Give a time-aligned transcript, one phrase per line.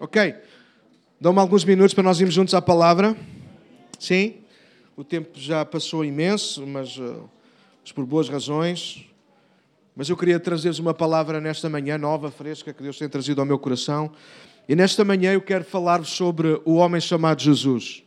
[0.00, 0.32] Ok.
[1.20, 3.16] Dão-me alguns minutos para nós irmos juntos à palavra.
[3.98, 4.36] Sim.
[4.96, 7.28] O tempo já passou imenso, mas, uh,
[7.82, 9.04] mas por boas razões.
[9.96, 13.46] Mas eu queria trazer-vos uma palavra nesta manhã, nova, fresca, que Deus tem trazido ao
[13.46, 14.12] meu coração.
[14.68, 18.04] E nesta manhã eu quero falar-vos sobre o homem chamado Jesus.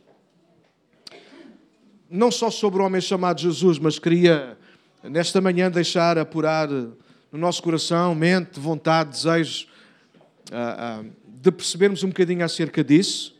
[2.10, 4.58] Não só sobre o homem chamado Jesus, mas queria
[5.04, 9.68] nesta manhã deixar apurar no nosso coração, mente, vontade, desejos,
[10.52, 13.36] uh, uh, de percebermos um bocadinho acerca disso.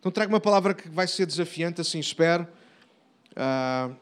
[0.00, 2.48] Então trago uma palavra que vai ser desafiante, assim espero,
[3.32, 3.94] uh,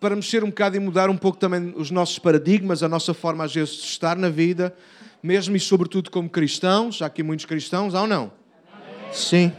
[0.00, 3.44] para mexer um bocado e mudar um pouco também os nossos paradigmas, a nossa forma
[3.44, 4.74] às vezes de estar na vida,
[5.22, 7.02] mesmo e sobretudo como cristãos.
[7.02, 8.32] Há aqui muitos cristãos, há ou não?
[8.72, 9.12] Amém.
[9.12, 9.52] Sim,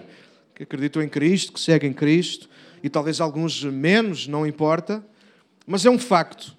[0.56, 2.50] que acreditam em Cristo, que seguem Cristo,
[2.81, 5.06] e talvez alguns menos, não importa,
[5.68, 6.58] mas é um facto.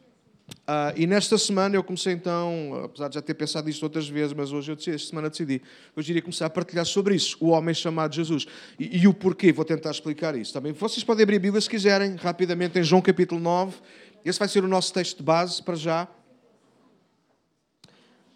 [0.69, 4.35] Uh, e nesta semana eu comecei então, apesar de já ter pensado isto outras vezes,
[4.35, 5.63] mas hoje eu decidi, esta semana decidi,
[5.97, 8.47] hoje iria começar a partilhar sobre isso, o homem chamado Jesus.
[8.79, 10.73] E, e, o porquê, vou tentar explicar isso também.
[10.73, 13.79] Vocês podem abrir a Bíblia se quiserem, rapidamente em João capítulo 9.
[14.23, 16.07] Esse vai ser o nosso texto de base para já.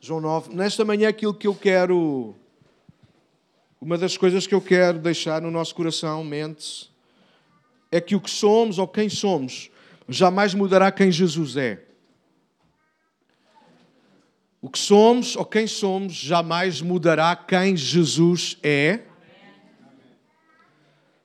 [0.00, 0.54] João 9.
[0.54, 2.34] Nesta manhã aquilo que eu quero,
[3.78, 6.90] uma das coisas que eu quero deixar no nosso coração, mente,
[7.90, 9.70] é que o que somos ou quem somos
[10.08, 11.91] jamais mudará quem Jesus é.
[14.62, 19.00] O que somos ou quem somos jamais mudará quem Jesus é.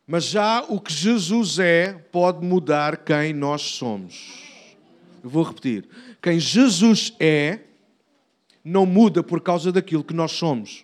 [0.07, 4.43] Mas já o que Jesus é pode mudar quem nós somos.
[5.23, 5.87] Eu vou repetir.
[6.19, 7.59] Quem Jesus é
[8.63, 10.83] não muda por causa daquilo que nós somos.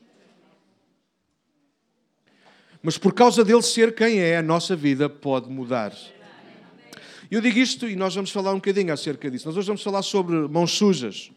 [2.84, 5.92] Mas por causa dele ser quem é, a nossa vida pode mudar.
[7.32, 9.48] Eu digo isto e nós vamos falar um bocadinho acerca disso.
[9.48, 11.32] Nós hoje vamos falar sobre mãos sujas.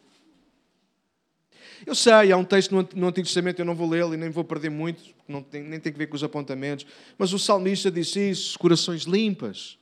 [1.85, 4.45] Eu sei, há um texto no Antigo Testamento, eu não vou lê-lo e nem vou
[4.45, 6.87] perder muito, não tem, nem tem que ver com os apontamentos,
[7.19, 9.79] mas o salmista disse isso, corações limpas.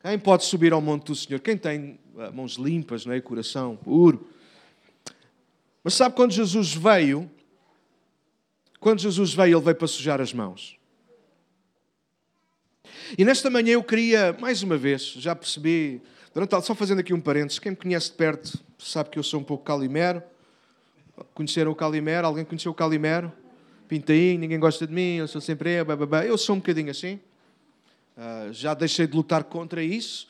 [0.00, 1.40] Quem pode subir ao monte do Senhor?
[1.40, 3.20] Quem tem ah, mãos limpas, não é?
[3.20, 4.28] coração puro?
[5.82, 7.30] Mas sabe quando Jesus veio?
[8.80, 10.78] Quando Jesus veio, ele veio para sujar as mãos.
[13.16, 16.00] E nesta manhã eu queria, mais uma vez, já percebi,
[16.32, 19.40] durante, só fazendo aqui um parênteses, quem me conhece de perto sabe que eu sou
[19.40, 20.22] um pouco calimero.
[21.34, 22.26] Conheceram o Calimero?
[22.26, 23.32] Alguém conheceu o Calimero?
[23.88, 25.86] Pintainho, ninguém gosta de mim, eu sou sempre eu,
[26.26, 27.18] eu sou um bocadinho assim.
[28.16, 30.28] Uh, já deixei de lutar contra isso.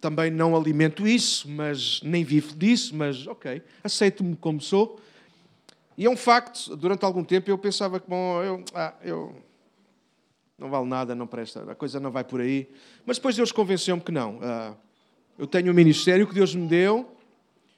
[0.00, 5.00] Também não alimento isso, mas nem vivo disso, mas ok, aceito-me como sou.
[5.96, 9.34] E é um facto, durante algum tempo eu pensava que, bom, eu, ah, eu
[10.58, 12.68] não vale nada, não presta, a coisa não vai por aí.
[13.04, 14.36] Mas depois Deus convenceu-me que não.
[14.36, 14.76] Uh,
[15.38, 17.15] eu tenho um ministério que Deus me deu,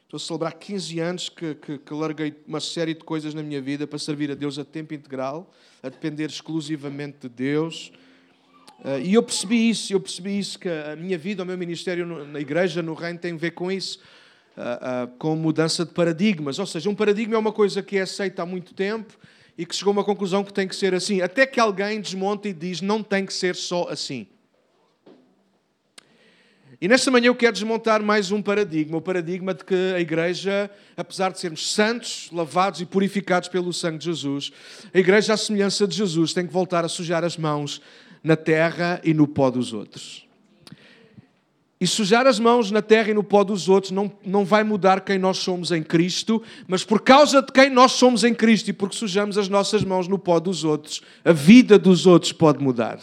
[0.09, 3.61] Estou a celebrar 15 anos que, que, que, larguei uma série de coisas na minha
[3.61, 5.53] vida para servir a Deus a tempo integral,
[5.83, 7.93] a depender exclusivamente de Deus.
[8.83, 12.07] Uh, e eu percebi isso, eu percebi isso, que a minha vida, o meu ministério
[12.25, 13.99] na igreja, no reino, tem a ver com isso,
[14.57, 16.59] uh, uh, com mudança de paradigmas.
[16.59, 19.13] Ou seja, um paradigma é uma coisa que é aceita há muito tempo
[19.59, 22.49] e que chegou a uma conclusão que tem que ser assim, até que alguém desmonta
[22.49, 24.27] e diz não tem que ser só assim.
[26.81, 30.71] E nesta manhã eu quero desmontar mais um paradigma, o paradigma de que a Igreja,
[30.97, 34.53] apesar de sermos santos, lavados e purificados pelo sangue de Jesus,
[34.95, 37.83] a Igreja, à semelhança de Jesus, tem que voltar a sujar as mãos
[38.23, 40.25] na terra e no pó dos outros.
[41.81, 45.01] E sujar as mãos na terra e no pó dos outros não, não vai mudar
[45.01, 48.73] quem nós somos em Cristo, mas por causa de quem nós somos em Cristo e
[48.73, 53.01] porque sujamos as nossas mãos no pó dos outros, a vida dos outros pode mudar.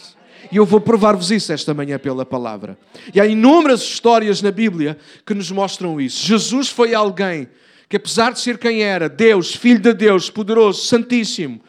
[0.50, 2.78] E eu vou provar-vos isso esta manhã pela palavra.
[3.14, 6.24] E há inúmeras histórias na Bíblia que nos mostram isso.
[6.24, 7.48] Jesus foi alguém
[7.88, 11.60] que, apesar de ser quem era, Deus, Filho de Deus, poderoso, santíssimo,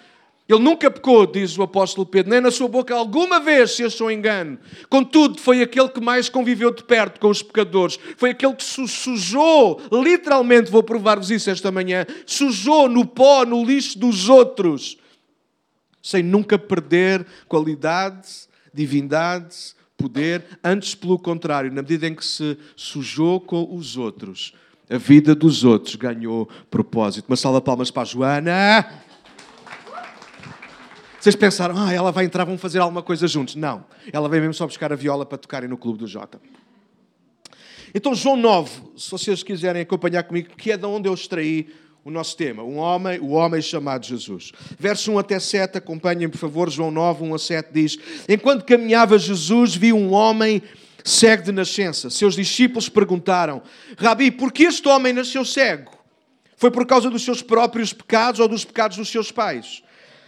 [0.47, 4.09] ele nunca pecou, diz o apóstolo Pedro, nem na sua boca alguma vez se achou
[4.09, 4.57] engano.
[4.89, 7.99] Contudo, foi aquele que mais conviveu de perto com os pecadores.
[8.15, 13.65] Foi aquele que se sujou, literalmente, vou provar-vos isso esta manhã, sujou no pó, no
[13.65, 14.97] lixo dos outros,
[16.01, 23.41] sem nunca perder qualidade divindade, poder, antes pelo contrário, na medida em que se sujou
[23.41, 24.53] com os outros,
[24.89, 27.27] a vida dos outros ganhou propósito.
[27.27, 28.87] Uma salva de palmas para a Joana.
[31.19, 33.55] Vocês pensaram, ah, ela vai entrar, vão fazer alguma coisa juntos.
[33.55, 33.83] Não,
[34.13, 36.39] ela veio mesmo só buscar a viola para tocarem no clube do Jota.
[37.93, 41.67] Então, João 9, se vocês quiserem acompanhar comigo, que é de onde eu extraí
[42.07, 44.53] o nosso tema, um homem, o homem chamado Jesus.
[44.79, 47.99] Verso 1 até 7, acompanhem por favor, João 9, 1 a 7 diz:
[48.29, 50.63] Enquanto caminhava Jesus, viu um homem
[51.03, 52.09] cego de nascença.
[52.09, 53.61] Seus discípulos perguntaram:
[53.97, 55.91] Rabi, por que este homem nasceu cego?
[56.55, 59.83] Foi por causa dos seus próprios pecados ou dos pecados dos seus pais?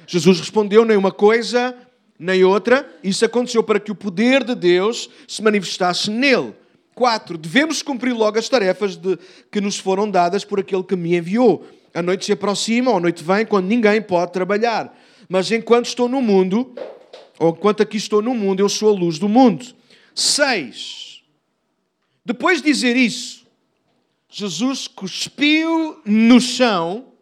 [0.06, 1.74] Jesus respondeu nem uma coisa,
[2.20, 2.94] nem outra.
[3.02, 6.54] Isso aconteceu para que o poder de Deus se manifestasse nele.
[7.00, 7.38] 4.
[7.38, 9.18] Devemos cumprir logo as tarefas de,
[9.50, 11.66] que nos foram dadas por aquele que me enviou.
[11.94, 14.94] A noite se aproxima, ou a noite vem, quando ninguém pode trabalhar.
[15.30, 16.76] Mas enquanto estou no mundo,
[17.40, 19.66] ou enquanto aqui estou no mundo, eu sou a luz do mundo.
[20.14, 21.24] 6.
[22.26, 23.48] Depois de dizer isso,
[24.30, 27.14] Jesus cuspiu no chão,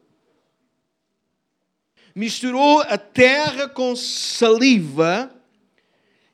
[2.16, 5.32] misturou a terra com saliva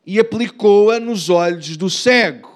[0.05, 2.52] e aplicou-a nos olhos do cego.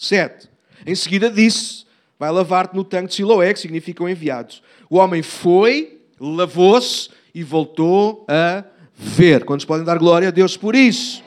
[0.00, 0.48] 7.
[0.86, 1.84] Em seguida disse:
[2.18, 4.62] Vai lavar-te no tanque de Siloé, que significam enviados.
[4.88, 8.64] O homem foi, lavou-se e voltou a
[8.96, 9.44] ver.
[9.44, 11.22] Quantos podem dar glória a Deus por isso?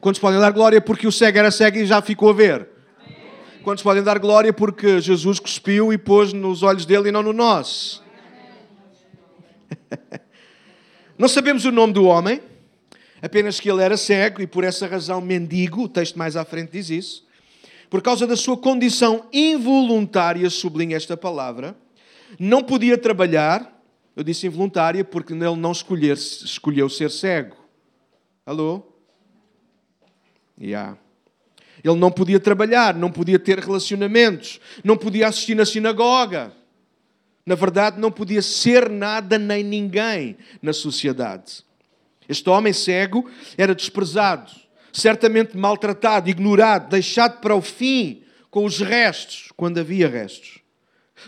[0.00, 2.66] Quantos podem dar glória porque o cego era cego e já ficou a ver?
[3.62, 7.34] Quantos podem dar glória porque Jesus cuspiu e pôs nos olhos dele e não no
[7.34, 8.02] nosso?
[11.18, 12.40] Não sabemos o nome do homem,
[13.20, 15.82] apenas que ele era cego e por essa razão mendigo.
[15.82, 17.29] O texto mais à frente diz isso
[17.90, 21.76] por causa da sua condição involuntária, sublinha esta palavra,
[22.38, 23.82] não podia trabalhar,
[24.14, 27.56] eu disse involuntária porque ele não escolher, escolheu ser cego.
[28.46, 28.84] Alô?
[30.58, 30.96] Yeah.
[31.82, 36.52] Ele não podia trabalhar, não podia ter relacionamentos, não podia assistir na sinagoga.
[37.44, 41.64] Na verdade, não podia ser nada nem ninguém na sociedade.
[42.28, 44.52] Este homem cego era desprezado,
[44.92, 50.60] certamente maltratado, ignorado, deixado para o fim com os restos, quando havia restos.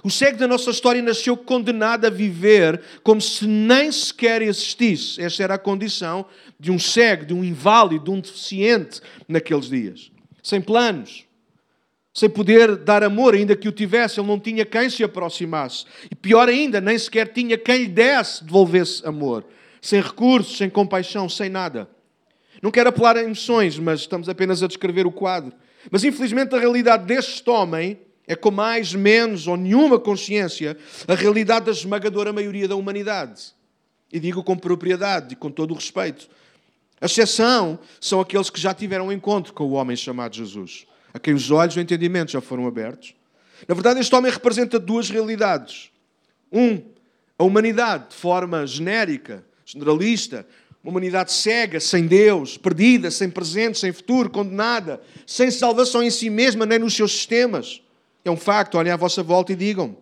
[0.03, 5.20] O cego da nossa história nasceu condenado a viver como se nem sequer existisse.
[5.20, 6.25] Esta era a condição
[6.59, 10.11] de um cego, de um inválido, de um deficiente naqueles dias.
[10.43, 11.26] Sem planos,
[12.15, 15.85] sem poder dar amor, ainda que o tivesse, ele não tinha quem se aproximasse.
[16.11, 19.44] E pior ainda, nem sequer tinha quem lhe desse, devolvesse amor.
[19.81, 21.88] Sem recursos, sem compaixão, sem nada.
[22.62, 25.53] Não quero apelar a emoções, mas estamos apenas a descrever o quadro.
[25.91, 30.76] Mas infelizmente a realidade deste homem é com mais, menos ou nenhuma consciência
[31.09, 33.53] a realidade da esmagadora maioria da humanidade.
[34.12, 36.29] E digo com propriedade e com todo o respeito.
[37.00, 41.19] A exceção são aqueles que já tiveram um encontro com o homem chamado Jesus, a
[41.19, 43.12] quem os olhos do entendimento já foram abertos.
[43.67, 45.91] Na verdade, este homem representa duas realidades.
[46.53, 46.81] Um,
[47.37, 50.47] a humanidade de forma genérica, generalista,
[50.82, 56.29] uma humanidade cega, sem Deus, perdida, sem presente, sem futuro, condenada, sem salvação em si
[56.29, 57.81] mesma nem nos seus sistemas.
[58.25, 59.96] É um facto, olhem à vossa volta e digam.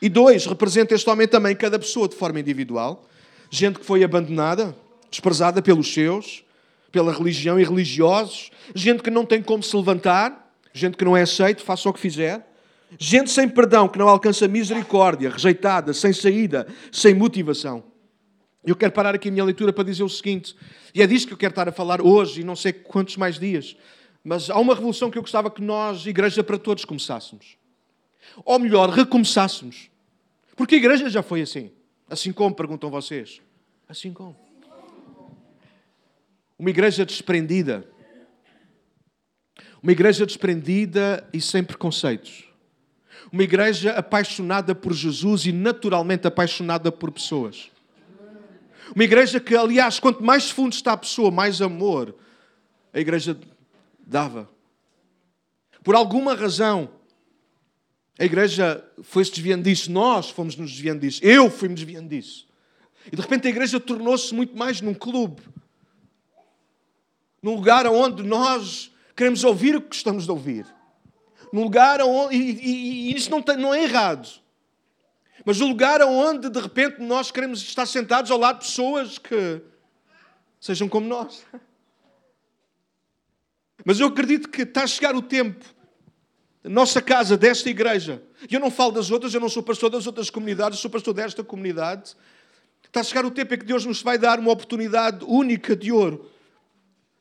[0.00, 3.06] E dois, representa este homem também cada pessoa de forma individual.
[3.50, 4.74] Gente que foi abandonada,
[5.10, 6.44] desprezada pelos seus,
[6.90, 8.50] pela religião e religiosos.
[8.74, 10.46] Gente que não tem como se levantar.
[10.72, 12.46] Gente que não é aceito, faça o que fizer.
[12.98, 17.82] Gente sem perdão, que não alcança misericórdia, rejeitada, sem saída, sem motivação.
[18.64, 20.54] Eu quero parar aqui a minha leitura para dizer o seguinte,
[20.94, 23.38] e é disto que eu quero estar a falar hoje, e não sei quantos mais
[23.38, 23.76] dias,
[24.22, 27.56] mas há uma revolução que eu gostava que nós, Igreja para Todos, começássemos.
[28.44, 29.90] Ou melhor, recomeçássemos.
[30.56, 31.70] Porque a Igreja já foi assim.
[32.10, 33.40] Assim como, perguntam vocês.
[33.88, 34.36] Assim como.
[36.58, 37.88] Uma igreja desprendida.
[39.80, 42.48] Uma igreja desprendida e sem preconceitos.
[43.32, 47.70] Uma igreja apaixonada por Jesus e naturalmente apaixonada por pessoas.
[48.94, 52.14] Uma igreja que, aliás, quanto mais fundo está a pessoa, mais amor
[52.92, 53.38] a igreja
[53.98, 54.48] dava.
[55.84, 56.90] Por alguma razão,
[58.18, 62.48] a igreja foi-se desviando disso, nós fomos nos desviando disso, eu fui-me desviando disso.
[63.10, 65.42] E de repente a igreja tornou-se muito mais num clube,
[67.42, 70.66] num lugar onde nós queremos ouvir o que gostamos de ouvir,
[71.52, 72.36] num lugar onde.
[72.36, 74.28] E, e, e isso não, tem, não é errado
[75.44, 79.60] mas o lugar onde de repente nós queremos estar sentados ao lado de pessoas que
[80.60, 81.44] sejam como nós.
[83.84, 85.64] Mas eu acredito que está a chegar o tempo,
[86.62, 89.90] da nossa casa, desta igreja, e eu não falo das outras, eu não sou pastor
[89.90, 92.16] das outras comunidades, sou pastor desta comunidade.
[92.84, 95.92] Está a chegar o tempo em que Deus nos vai dar uma oportunidade única de
[95.92, 96.30] ouro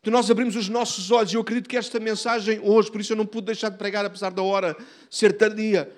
[0.07, 1.33] de nós abrimos os nossos olhos.
[1.33, 4.31] Eu acredito que esta mensagem hoje, por isso eu não pude deixar de pregar, apesar
[4.31, 4.73] da hora
[5.09, 5.91] ser tardia,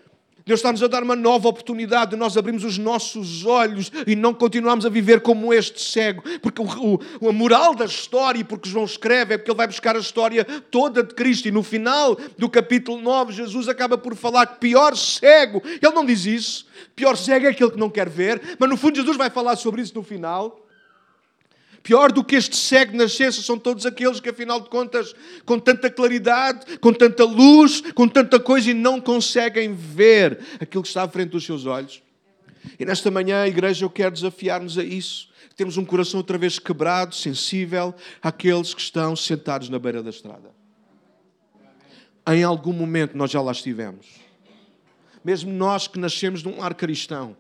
[0.50, 4.34] Deus está-nos a dar uma nova oportunidade de nós abrirmos os nossos olhos e não
[4.34, 6.24] continuarmos a viver como este cego.
[6.42, 9.96] Porque o, o, a moral da história, porque João escreve, é porque ele vai buscar
[9.96, 11.48] a história toda de Cristo.
[11.48, 16.04] E no final do capítulo 9, Jesus acaba por falar que pior cego, ele não
[16.04, 16.66] diz isso,
[16.96, 19.84] pior cego é aquele que não quer ver, mas no fundo Jesus vai falar sobre
[19.84, 20.66] isso no final.
[21.90, 25.58] Pior do que este cego de nascença são todos aqueles que, afinal de contas, com
[25.58, 31.02] tanta claridade, com tanta luz, com tanta coisa e não conseguem ver aquilo que está
[31.02, 32.04] à frente dos seus olhos.
[32.80, 35.30] E nesta manhã, a igreja, eu quero desafiar-nos a isso.
[35.56, 40.52] Temos um coração outra vez quebrado, sensível àqueles que estão sentados na beira da estrada.
[42.28, 44.06] Em algum momento nós já lá estivemos.
[45.26, 47.36] Mesmo nós que nascemos num lar cristão,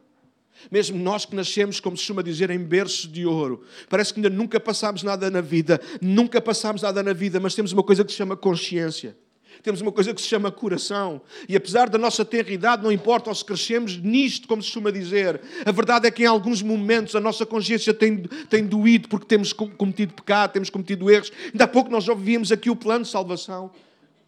[0.71, 4.29] mesmo nós que nascemos, como se chama dizer, em berço de ouro, parece que ainda
[4.29, 8.11] nunca passámos nada na vida, nunca passámos nada na vida, mas temos uma coisa que
[8.11, 9.15] se chama consciência.
[9.61, 11.21] Temos uma coisa que se chama coração.
[11.47, 15.41] E apesar da nossa tenra idade, não importa se crescemos nisto, como se costuma dizer,
[15.65, 19.51] a verdade é que em alguns momentos a nossa consciência tem, tem doído porque temos
[19.51, 21.31] cometido pecado, temos cometido erros.
[21.51, 23.71] Ainda há pouco nós ouvíamos aqui o plano de salvação.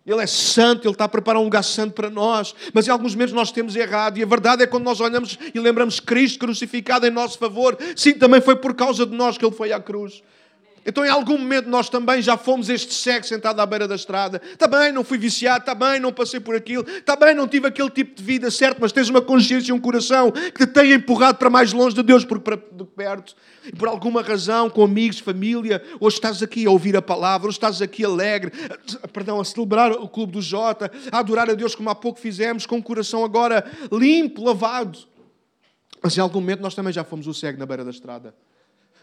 [0.05, 2.55] Ele é santo, Ele está a preparar um lugar santo para nós.
[2.73, 4.17] Mas em alguns momentos nós temos errado.
[4.17, 7.77] E a verdade é que quando nós olhamos e lembramos Cristo crucificado em nosso favor,
[7.95, 10.23] sim, também foi por causa de nós que Ele foi à cruz.
[10.85, 14.39] Então, em algum momento, nós também já fomos este cego sentado à beira da estrada.
[14.57, 18.23] Também não fui viciado, também não passei por aquilo, também não tive aquele tipo de
[18.23, 18.79] vida, certo?
[18.81, 22.01] Mas tens uma consciência e um coração que te tem empurrado para mais longe de
[22.01, 23.35] Deus porque para de perto.
[23.63, 27.57] E por alguma razão, com amigos, família, hoje estás aqui a ouvir a palavra, hoje
[27.57, 28.51] estás aqui alegre,
[29.13, 32.65] perdão, a celebrar o Clube do Jota, a adorar a Deus como há pouco fizemos,
[32.65, 34.97] com o coração agora limpo, lavado.
[36.01, 38.33] Mas em algum momento nós também já fomos o cego na beira da estrada.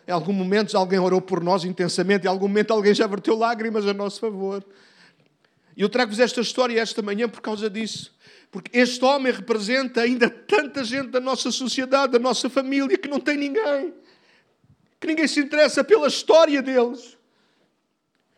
[0.08, 3.86] Em algum momento alguém orou por nós intensamente, em algum momento alguém já verteu lágrimas
[3.86, 4.64] a nosso favor.
[5.76, 8.16] E eu trago-vos esta história esta manhã por causa disso.
[8.50, 13.20] Porque este homem representa ainda tanta gente da nossa sociedade, da nossa família, que não
[13.20, 13.92] tem ninguém.
[14.98, 17.18] Que ninguém se interessa pela história deles.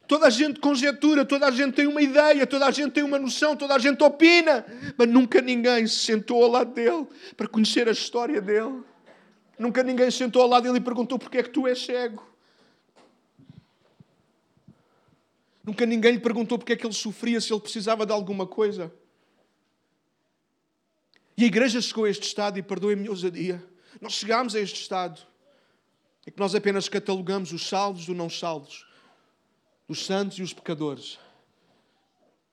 [0.08, 3.16] Toda a gente conjetura, toda a gente tem uma ideia, toda a gente tem uma
[3.16, 4.66] noção, toda a gente opina,
[4.98, 8.89] mas nunca ninguém se sentou ao lado dele para conhecer a história dele.
[9.61, 12.26] Nunca ninguém sentou ao lado dele e perguntou porque é que tu és cego.
[15.62, 18.90] Nunca ninguém lhe perguntou porque é que ele sofria, se ele precisava de alguma coisa.
[21.37, 23.62] E a igreja chegou a este estado, e perdoem-me ousadia,
[24.00, 25.21] nós chegámos a este estado,
[26.26, 28.87] é que nós apenas catalogamos os salvos dos não salvos,
[29.87, 31.19] os santos e os pecadores.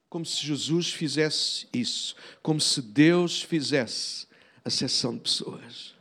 [0.09, 4.27] Como se Jesus fizesse isso, como se Deus fizesse
[4.65, 5.96] a seção de pessoas.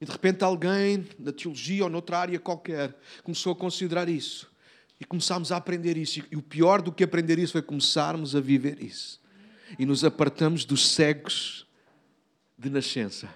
[0.00, 4.50] E de repente alguém, na teologia ou noutra área qualquer, começou a considerar isso.
[5.00, 6.22] E começámos a aprender isso.
[6.30, 9.20] E o pior do que aprender isso foi começarmos a viver isso.
[9.78, 11.66] E nos apartamos dos cegos
[12.56, 13.28] de nascença.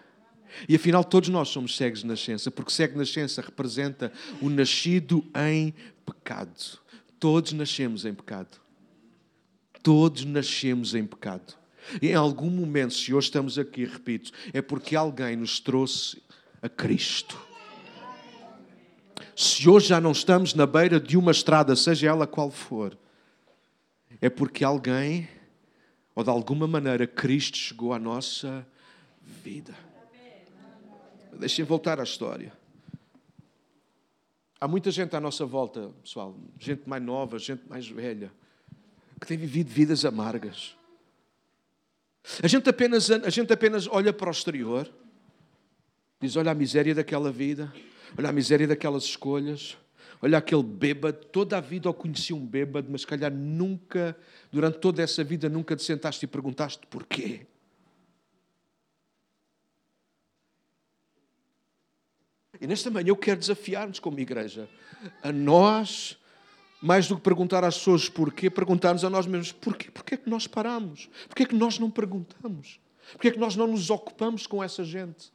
[0.68, 5.24] E afinal, todos nós somos cegos de nascença, porque cego de nascença representa o nascido
[5.34, 6.78] em pecado.
[7.18, 8.60] Todos nascemos em pecado.
[9.82, 11.54] Todos nascemos em pecado.
[12.00, 16.22] E em algum momento, se hoje estamos aqui, repito, é porque alguém nos trouxe
[16.62, 17.36] a Cristo.
[19.34, 22.96] Se hoje já não estamos na beira de uma estrada, seja ela qual for,
[24.20, 25.28] é porque alguém,
[26.14, 28.64] ou de alguma maneira, Cristo chegou à nossa
[29.42, 29.74] vida.
[31.32, 32.52] Deixem voltar à história.
[34.60, 38.30] Há muita gente à nossa volta, pessoal, gente mais nova, gente mais velha,
[39.20, 40.76] que tem vivido vidas amargas.
[42.40, 44.88] A gente apenas, a gente apenas olha para o exterior
[46.22, 47.74] Diz: Olha a miséria daquela vida,
[48.16, 49.76] olha a miséria daquelas escolhas,
[50.22, 51.18] olha aquele bêbado.
[51.26, 54.16] Toda a vida eu conheci um bêbado, mas calhar nunca,
[54.52, 57.44] durante toda essa vida, nunca te sentaste e perguntaste porquê.
[62.60, 64.68] E nesta manhã eu quero desafiar-nos como igreja
[65.24, 66.16] a nós,
[66.80, 70.30] mais do que perguntar às pessoas porquê, perguntarmos a nós mesmos porquê, porquê é que
[70.30, 71.10] nós paramos?
[71.26, 72.78] Porquê é que nós não perguntamos?
[73.10, 75.32] Porquê é que nós não nos ocupamos com essa gente?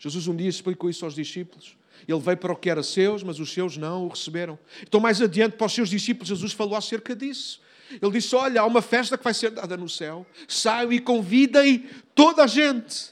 [0.00, 1.76] Jesus um dia explicou isso aos discípulos.
[2.08, 4.58] Ele veio para o que era seus, mas os seus não o receberam.
[4.82, 7.60] Então, mais adiante, para os seus discípulos, Jesus falou acerca disso.
[8.00, 10.26] Ele disse: Olha, há uma festa que vai ser dada no céu.
[10.48, 13.10] Saiam e convidem toda a gente.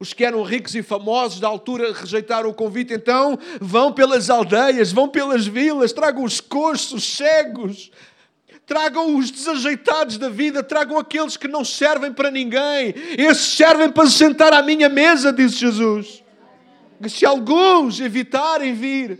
[0.00, 4.92] Os que eram ricos e famosos da altura rejeitaram o convite, então vão pelas aldeias,
[4.92, 7.90] vão pelas vilas, tragam os coxos, os cegos,
[8.68, 12.94] Tragam os desajeitados da vida, tragam aqueles que não servem para ninguém.
[13.16, 16.22] Esses servem para se sentar à minha mesa, disse Jesus.
[17.08, 19.18] Se alguns evitarem vir,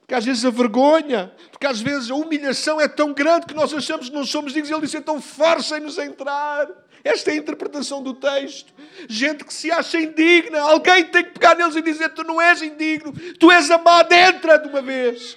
[0.00, 3.74] porque às vezes a vergonha, porque às vezes a humilhação é tão grande que nós
[3.74, 4.70] achamos que não somos dignos.
[4.70, 6.66] Ele disse: então forcem-nos a entrar.
[7.04, 8.72] Esta é a interpretação do texto.
[9.06, 12.62] Gente que se acha indigna, alguém tem que pegar neles e dizer: Tu não és
[12.62, 15.36] indigno, tu és amado, entra de uma vez.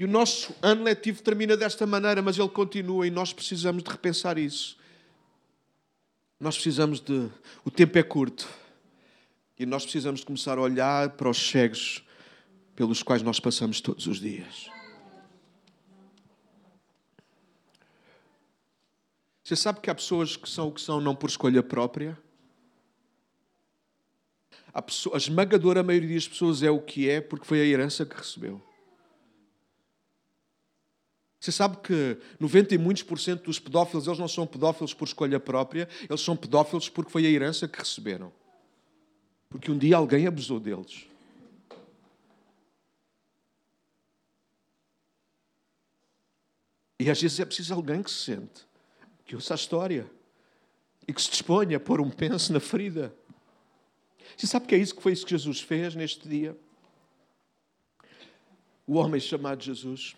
[0.00, 3.90] E o nosso ano letivo termina desta maneira, mas ele continua e nós precisamos de
[3.90, 4.78] repensar isso.
[6.40, 7.28] Nós precisamos de.
[7.66, 8.48] O tempo é curto.
[9.58, 12.02] E nós precisamos de começar a olhar para os cegos
[12.74, 14.70] pelos quais nós passamos todos os dias.
[19.44, 22.18] Você sabe que há pessoas que são o que são não por escolha própria?
[24.72, 28.06] A, pessoa, a esmagadora maioria das pessoas é o que é porque foi a herança
[28.06, 28.69] que recebeu.
[31.40, 35.08] Você sabe que 90 e muitos por cento dos pedófilos, eles não são pedófilos por
[35.08, 38.30] escolha própria, eles são pedófilos porque foi a herança que receberam.
[39.48, 41.06] Porque um dia alguém abusou deles.
[46.98, 48.66] E às vezes é preciso alguém que se sente,
[49.24, 50.10] que ouça a história
[51.08, 53.14] e que se disponha a pôr um penso na ferida.
[54.36, 56.54] Você sabe que é isso que foi isso que Jesus fez neste dia?
[58.86, 60.14] O homem chamado Jesus.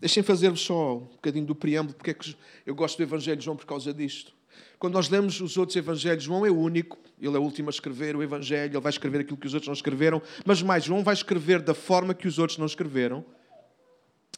[0.00, 3.44] Deixem fazer-vos só um bocadinho do preâmbulo, porque é que eu gosto do Evangelho de
[3.44, 4.34] João por causa disto.
[4.78, 7.70] Quando nós lemos os outros Evangelhos, João é o único, ele é o último a
[7.70, 11.02] escrever o Evangelho, ele vai escrever aquilo que os outros não escreveram, mas mais, João
[11.02, 13.24] vai escrever da forma que os outros não escreveram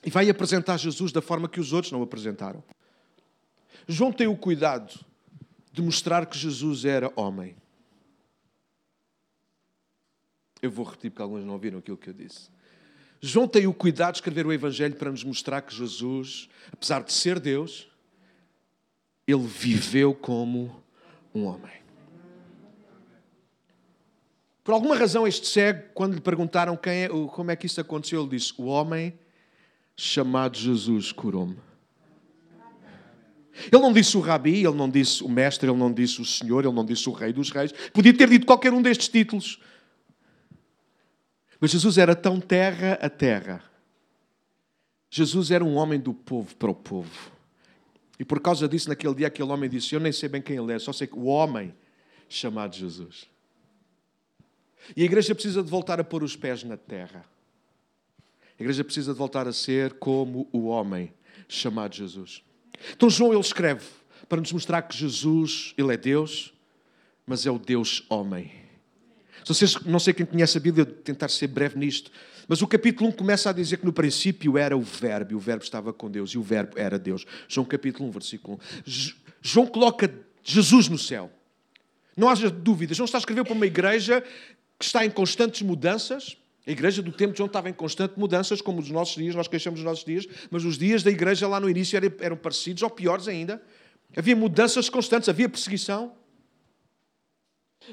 [0.05, 2.63] e vai apresentar Jesus da forma que os outros não apresentaram.
[3.87, 4.95] João tem o cuidado
[5.73, 7.57] de mostrar que Jesus era homem.
[10.61, 12.51] Eu vou repetir porque alguns não ouviram aquilo que eu disse.
[13.21, 17.13] João tem o cuidado de escrever o Evangelho para nos mostrar que Jesus, apesar de
[17.13, 17.89] ser Deus,
[19.27, 20.83] ele viveu como
[21.35, 21.79] um homem.
[24.63, 28.21] Por alguma razão, este cego, quando lhe perguntaram quem é, como é que isso aconteceu,
[28.21, 29.19] ele disse: O homem
[29.97, 31.57] chamado Jesus curou-me.
[33.73, 36.65] Ele não disse o rabi, ele não disse o mestre, ele não disse o senhor,
[36.65, 37.73] ele não disse o rei dos reis.
[37.93, 39.59] Podia ter dito qualquer um destes títulos.
[41.61, 43.63] Mas Jesus era tão terra a terra.
[45.11, 47.33] Jesus era um homem do povo para o povo.
[48.19, 50.73] E por causa disso, naquele dia, aquele homem disse: Eu nem sei bem quem ele
[50.73, 51.75] é, só sei que o homem
[52.29, 53.27] chamado Jesus.
[54.97, 57.25] E a igreja precisa de voltar a pôr os pés na terra.
[58.59, 61.13] A igreja precisa de voltar a ser como o homem
[61.49, 62.43] chamado Jesus.
[62.93, 63.87] Então João ele escreve
[64.29, 66.53] para nos mostrar que Jesus, ele é Deus,
[67.27, 68.68] mas é o Deus homem.
[69.49, 72.11] Vocês não sei quem conhece a Bíblia, tentar ser breve nisto,
[72.47, 75.39] mas o capítulo 1 começa a dizer que no princípio era o verbo, e o
[75.39, 77.25] verbo estava com Deus, e o verbo era Deus.
[77.49, 79.13] João capítulo 1, versículo 1.
[79.43, 81.31] João coloca Jesus no céu.
[82.17, 82.97] Não haja dúvidas.
[82.97, 84.23] João está a escrever para uma igreja
[84.79, 88.61] que está em constantes mudanças, a igreja do tempo de João estava em constante mudanças,
[88.61, 91.59] como os nossos dias, nós queixamos os nossos dias, mas os dias da igreja lá
[91.59, 93.63] no início eram parecidos, ou piores ainda.
[94.15, 96.13] Havia mudanças constantes, havia perseguição.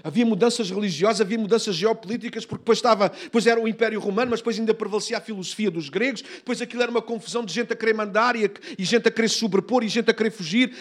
[0.03, 4.39] Havia mudanças religiosas, havia mudanças geopolíticas, porque depois, estava, depois era o Império Romano, mas
[4.39, 7.75] depois ainda prevalecia a filosofia dos gregos, depois aquilo era uma confusão de gente a
[7.75, 10.73] querer mandar e, a, e gente a querer sobrepor e gente a querer fugir.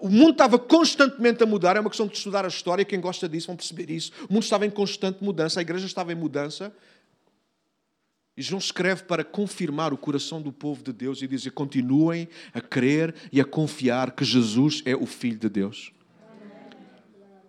[0.00, 3.28] O mundo estava constantemente a mudar, é uma questão de estudar a história, quem gosta
[3.28, 4.12] disso vão perceber isso.
[4.28, 6.72] O mundo estava em constante mudança, a igreja estava em mudança,
[8.36, 12.60] e João escreve para confirmar o coração do povo de Deus e dizer: continuem a
[12.60, 15.90] crer e a confiar que Jesus é o Filho de Deus.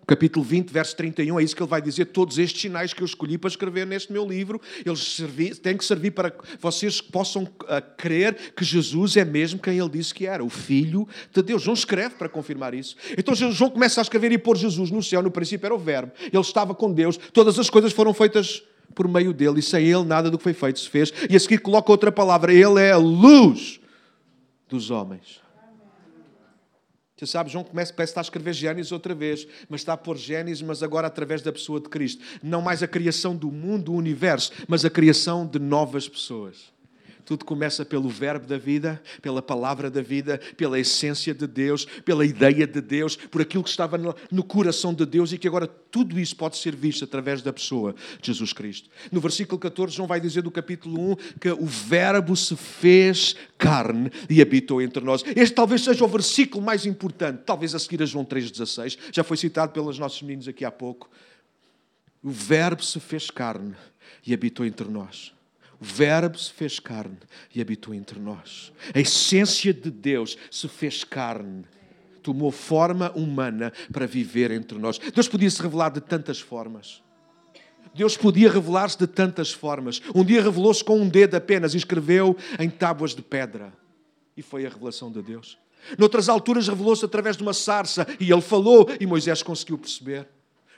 [0.08, 2.06] Capítulo 20, verso 31, é isso que ele vai dizer.
[2.06, 5.20] Todos estes sinais que eu escolhi para escrever neste meu livro, eles
[5.60, 9.90] têm que servir para que vocês possam uh, crer que Jesus é mesmo quem ele
[9.90, 11.60] disse que era, o Filho de Deus.
[11.60, 12.96] João escreve para confirmar isso.
[13.18, 15.22] Então João começa a escrever e pôr Jesus no céu.
[15.22, 18.62] No princípio era o Verbo, ele estava com Deus, todas as coisas foram feitas
[18.94, 21.12] por meio dele, e sem ele nada do que foi feito se fez.
[21.28, 23.78] E a seguir coloca outra palavra: Ele é a luz
[24.70, 25.46] dos homens.
[27.18, 30.16] Você sabe, João começa, parece estar a escrever Gênesis outra vez, mas está a pôr
[30.16, 32.22] Gênesis, mas agora através da pessoa de Cristo.
[32.40, 36.77] Não mais a criação do mundo, do universo, mas a criação de novas pessoas.
[37.28, 42.24] Tudo começa pelo verbo da vida, pela palavra da vida, pela essência de Deus, pela
[42.24, 43.98] ideia de Deus, por aquilo que estava
[44.32, 47.94] no coração de Deus e que agora tudo isso pode ser visto através da pessoa
[48.18, 48.88] de Jesus Cristo.
[49.12, 54.10] No versículo 14, João vai dizer do capítulo 1 que o verbo se fez carne
[54.30, 55.22] e habitou entre nós.
[55.36, 59.36] Este talvez seja o versículo mais importante, talvez a seguir a João 3,16, já foi
[59.36, 61.10] citado pelos nossos meninos aqui há pouco.
[62.22, 63.74] O verbo se fez carne
[64.26, 65.36] e habitou entre nós.
[65.80, 67.18] Verbo se fez carne
[67.54, 68.72] e habitou entre nós.
[68.94, 71.64] A essência de Deus se fez carne,
[72.22, 74.98] tomou forma humana para viver entre nós.
[74.98, 77.02] Deus podia se revelar de tantas formas.
[77.94, 80.02] Deus podia revelar-se de tantas formas.
[80.14, 83.72] Um dia revelou-se com um dedo apenas e escreveu em tábuas de pedra.
[84.36, 85.58] E foi a revelação de Deus.
[85.96, 90.28] Noutras alturas revelou-se através de uma sarça e ele falou e Moisés conseguiu perceber.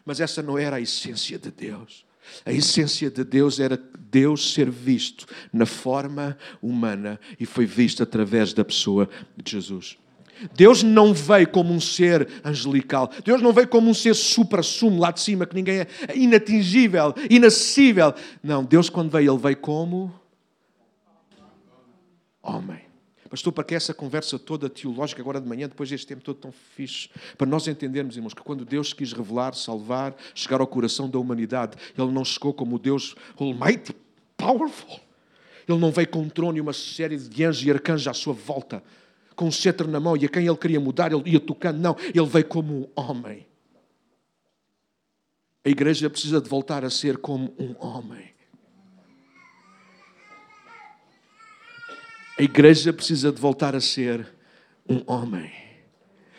[0.05, 2.05] Mas essa não era a essência de Deus.
[2.45, 8.53] A essência de Deus era Deus ser visto na forma humana e foi visto através
[8.53, 9.97] da pessoa de Jesus.
[10.55, 13.11] Deus não veio como um ser angelical.
[13.25, 18.15] Deus não veio como um ser supra-sumo lá de cima, que ninguém é inatingível, inacessível.
[18.43, 20.13] Não, Deus quando veio, Ele veio como
[22.43, 22.90] homem.
[23.31, 26.51] Pastor, para que essa conversa toda teológica agora de manhã, depois deste tempo todo tão
[26.51, 31.17] fixe, para nós entendermos, irmãos, que quando Deus quis revelar, salvar, chegar ao coração da
[31.17, 33.95] humanidade, Ele não chegou como Deus Almighty,
[34.37, 34.99] powerful.
[35.69, 38.33] Ele não veio com um trono e uma série de anjos e arcanjos à sua
[38.33, 38.83] volta,
[39.37, 41.79] com um cetro na mão e a quem Ele queria mudar, Ele ia tocando.
[41.79, 43.47] Não, Ele veio como um homem.
[45.65, 48.40] A igreja precisa de voltar a ser como um homem.
[52.41, 54.27] A igreja precisa de voltar a ser
[54.89, 55.53] um homem.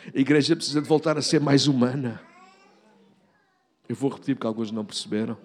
[0.08, 2.20] A igreja precisa de voltar a ser mais humana.
[3.88, 5.38] Eu vou repetir porque alguns não perceberam.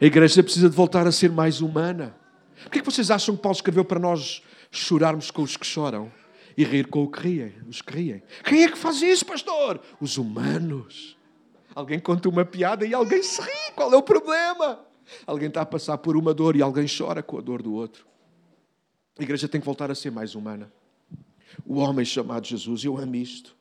[0.00, 2.16] A igreja precisa de voltar a ser mais humana.
[2.64, 5.64] Por que, é que vocês acham que Paulo escreveu para nós chorarmos com os que
[5.64, 6.10] choram
[6.56, 7.52] e rir com que?
[7.68, 8.24] Os que riem?
[8.42, 9.80] Quem é que faz isso, pastor?
[10.00, 11.16] Os humanos.
[11.76, 13.72] Alguém conta uma piada e alguém se ri.
[13.76, 14.80] Qual é o problema?
[15.24, 18.10] Alguém está a passar por uma dor e alguém chora com a dor do outro.
[19.18, 20.72] A igreja tem que voltar a ser mais humana.
[21.66, 23.54] O homem chamado Jesus, eu amo isto.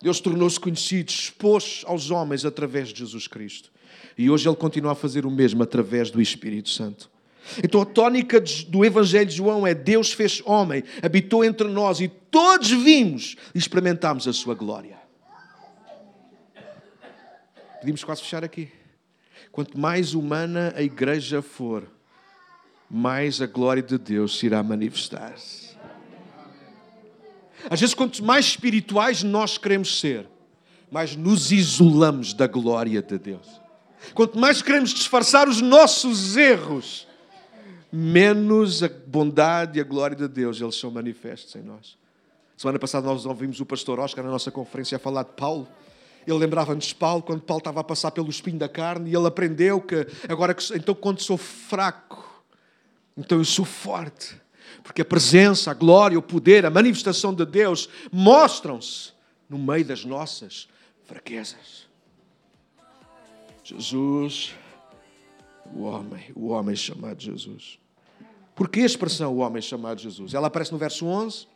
[0.00, 3.72] Deus tornou-se conhecido, expôs aos homens através de Jesus Cristo.
[4.16, 7.10] E hoje Ele continua a fazer o mesmo através do Espírito Santo.
[7.62, 12.08] Então a tónica do Evangelho de João é Deus fez homem, habitou entre nós e
[12.08, 14.98] todos vimos e experimentámos a sua glória.
[17.80, 18.70] Podíamos quase fechar aqui.
[19.50, 21.88] Quanto mais humana a igreja for,
[22.90, 25.34] mais a glória de Deus se irá manifestar.
[27.68, 30.26] Às vezes, quanto mais espirituais nós queremos ser,
[30.90, 33.60] mais nos isolamos da glória de Deus.
[34.14, 37.06] Quanto mais queremos disfarçar os nossos erros,
[37.92, 41.98] menos a bondade e a glória de Deus eles são manifestos em nós.
[42.56, 45.68] Semana passada nós ouvimos o pastor Oscar na nossa conferência a falar de Paulo.
[46.26, 49.26] Ele lembrava-nos de Paulo quando Paulo estava a passar pelo espinho da carne e ele
[49.26, 52.27] aprendeu que agora que então quando sou fraco
[53.18, 54.40] então eu sou forte,
[54.84, 59.12] porque a presença, a glória, o poder, a manifestação de Deus mostram-se
[59.50, 60.68] no meio das nossas
[61.04, 61.88] fraquezas.
[63.64, 64.54] Jesus,
[65.74, 67.80] o homem, o homem chamado Jesus.
[68.54, 70.32] Por que a expressão o homem chamado Jesus?
[70.32, 71.48] Ela aparece no verso 11.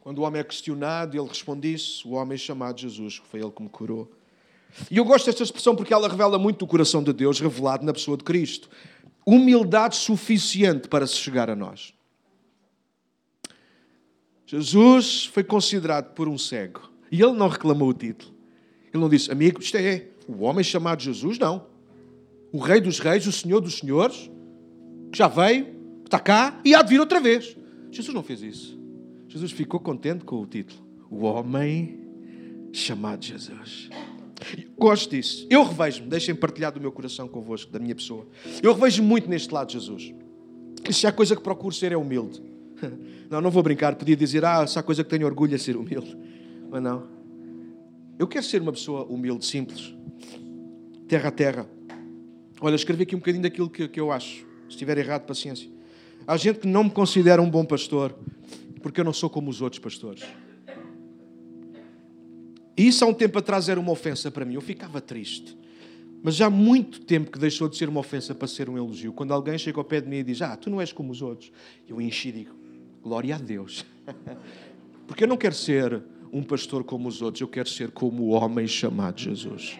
[0.00, 3.50] Quando o homem é questionado, ele responde isso: o homem chamado Jesus, que foi ele
[3.52, 4.10] que me curou.
[4.90, 7.92] E eu gosto desta expressão porque ela revela muito o coração de Deus revelado na
[7.92, 8.68] pessoa de Cristo
[9.26, 11.94] humildade suficiente para se chegar a nós.
[14.46, 18.32] Jesus foi considerado por um cego e ele não reclamou o título.
[18.92, 21.66] Ele não disse, amigo, isto é o homem chamado Jesus, não.
[22.52, 24.30] O Rei dos Reis, o Senhor dos Senhores,
[25.10, 27.56] que já veio, que está cá e há de vir outra vez.
[27.90, 28.78] Jesus não fez isso.
[29.28, 30.86] Jesus ficou contente com o título.
[31.10, 31.98] O homem
[32.72, 33.88] chamado Jesus.
[34.76, 35.46] Gosto disso.
[35.48, 38.26] Eu revejo-me, deixem partilhar do meu coração convosco, da minha pessoa.
[38.62, 40.12] Eu revejo muito neste lado Jesus.
[40.88, 42.42] E se há coisa que procuro ser é humilde.
[43.30, 43.94] Não, não vou brincar.
[43.94, 46.14] Podia dizer, ah, se há coisa que tenho orgulho é ser humilde.
[46.68, 47.08] Mas não.
[48.18, 49.94] Eu quero ser uma pessoa humilde, simples.
[51.08, 51.66] Terra a terra.
[52.60, 54.40] Olha, escrevi aqui um bocadinho daquilo que, que eu acho.
[54.64, 55.70] Se estiver errado, paciência.
[56.26, 58.14] Há gente que não me considera um bom pastor
[58.82, 60.24] porque eu não sou como os outros pastores.
[62.76, 64.54] E isso há um tempo atrás era uma ofensa para mim.
[64.54, 65.56] Eu ficava triste.
[66.22, 69.12] Mas já há muito tempo que deixou de ser uma ofensa para ser um elogio.
[69.12, 71.20] Quando alguém chega ao pé de mim e diz: Ah, tu não és como os
[71.20, 71.50] outros.
[71.88, 72.54] Eu enchi e digo:
[73.02, 73.84] Glória a Deus.
[75.06, 78.28] Porque eu não quero ser um pastor como os outros, eu quero ser como o
[78.30, 79.78] homem chamado Jesus.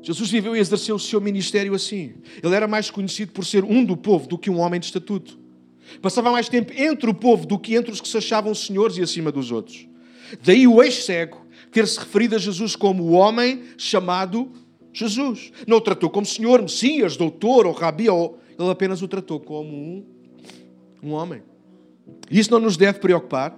[0.00, 2.14] Jesus viveu e exerceu o seu ministério assim.
[2.40, 5.36] Ele era mais conhecido por ser um do povo do que um homem de estatuto.
[6.02, 9.02] Passava mais tempo entre o povo do que entre os que se achavam senhores e
[9.02, 9.88] acima dos outros.
[10.42, 14.50] Daí o ex-cego ter-se referido a Jesus como o homem chamado
[14.92, 15.52] Jesus.
[15.66, 18.38] Não o tratou como Senhor, Messias, Doutor ou Rabi, ou...
[18.58, 20.04] ele apenas o tratou como um,
[21.02, 21.42] um homem.
[22.30, 23.56] E isso não nos deve preocupar,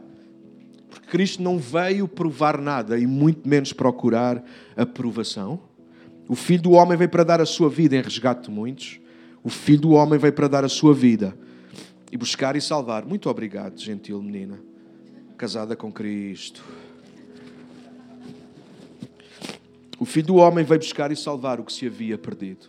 [0.90, 4.42] porque Cristo não veio provar nada e muito menos procurar
[4.76, 5.60] aprovação.
[6.28, 9.00] O Filho do Homem veio para dar a sua vida em resgate de muitos.
[9.42, 11.36] O Filho do Homem veio para dar a sua vida
[12.10, 13.04] e buscar e salvar.
[13.04, 14.60] Muito obrigado, gentil menina,
[15.36, 16.64] casada com Cristo.
[19.98, 22.68] O filho do homem veio buscar e salvar o que se havia perdido.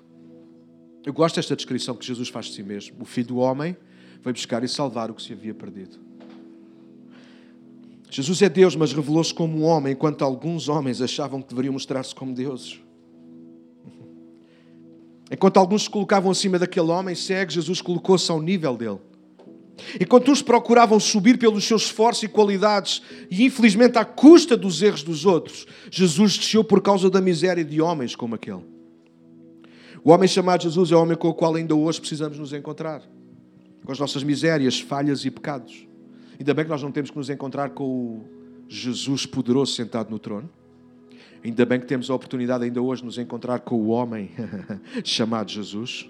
[1.05, 2.97] Eu gosto desta descrição que Jesus faz de si mesmo.
[3.01, 3.77] O filho do homem
[4.23, 5.99] veio buscar e salvar o que se havia perdido.
[8.11, 12.13] Jesus é Deus, mas revelou-se como um homem, enquanto alguns homens achavam que deveriam mostrar-se
[12.13, 12.81] como deuses.
[15.31, 18.99] Enquanto alguns se colocavam acima daquele homem cego, Jesus colocou-se ao nível dele.
[19.99, 25.03] Enquanto uns procuravam subir pelos seus esforços e qualidades, e infelizmente à custa dos erros
[25.03, 28.63] dos outros, Jesus desceu por causa da miséria de homens como aquele.
[30.03, 33.03] O homem chamado Jesus é o homem com o qual ainda hoje precisamos nos encontrar.
[33.83, 35.87] com as nossas misérias, falhas e pecados.
[36.37, 38.25] Ainda bem que nós não temos que nos encontrar com o
[38.67, 40.49] Jesus poderoso sentado no trono.
[41.43, 44.29] Ainda bem que temos a oportunidade ainda hoje de nos encontrar com o homem
[45.03, 46.09] chamado Jesus.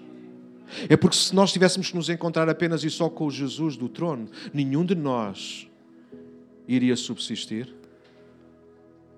[0.88, 3.88] É porque se nós tivéssemos que nos encontrar apenas e só com o Jesus do
[3.88, 5.68] trono, nenhum de nós
[6.66, 7.74] iria subsistir.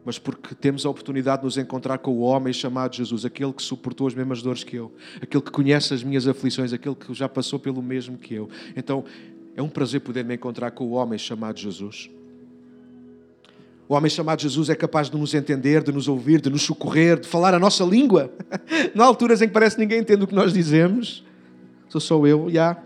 [0.05, 3.63] Mas porque temos a oportunidade de nos encontrar com o homem chamado Jesus, aquele que
[3.63, 7.29] suportou as mesmas dores que eu, aquele que conhece as minhas aflições, aquele que já
[7.29, 8.49] passou pelo mesmo que eu.
[8.77, 9.05] Então,
[9.55, 12.11] é um prazer poder me encontrar com o homem chamado Jesus.
[13.89, 17.21] O homem chamado Jesus é capaz de nos entender, de nos ouvir, de nos socorrer,
[17.21, 18.33] de falar a nossa língua.
[18.95, 21.23] Não há alturas em que parece que ninguém entende o que nós dizemos.
[21.93, 22.71] Sou só eu, já.
[22.71, 22.83] Yeah.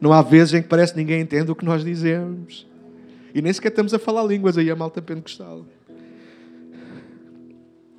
[0.00, 2.66] Não há vezes em que parece que ninguém entende o que nós dizemos.
[3.34, 5.66] E nem sequer estamos a falar línguas aí a malta pentecostal.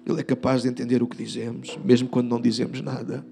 [0.03, 3.23] Ele é capaz de entender o que dizemos, mesmo quando não dizemos nada.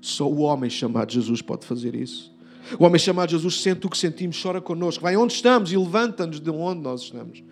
[0.00, 2.32] Só o homem chamado Jesus pode fazer isso.
[2.78, 6.38] O homem chamado Jesus sente o que sentimos, chora connosco, vai onde estamos e levanta-nos
[6.38, 7.42] de onde nós estamos.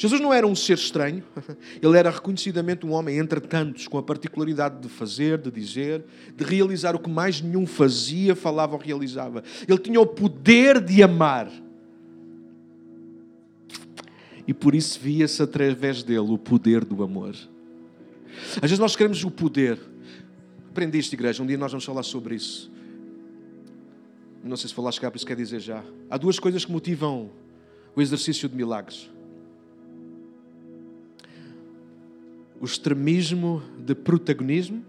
[0.00, 1.22] Jesus não era um ser estranho,
[1.82, 6.02] ele era reconhecidamente um homem entre tantos, com a particularidade de fazer, de dizer,
[6.34, 9.44] de realizar o que mais nenhum fazia, falava ou realizava.
[9.68, 11.52] Ele tinha o poder de amar.
[14.48, 17.36] E por isso via-se através dele o poder do amor.
[18.54, 19.78] Às vezes nós queremos o poder.
[20.70, 22.72] Aprendi isto, igreja, um dia nós vamos falar sobre isso.
[24.42, 25.84] Não sei se lá chegar, por isso quer dizer já.
[26.08, 27.30] Há duas coisas que motivam
[27.94, 29.10] o exercício de milagres:
[32.60, 34.84] o extremismo de protagonismo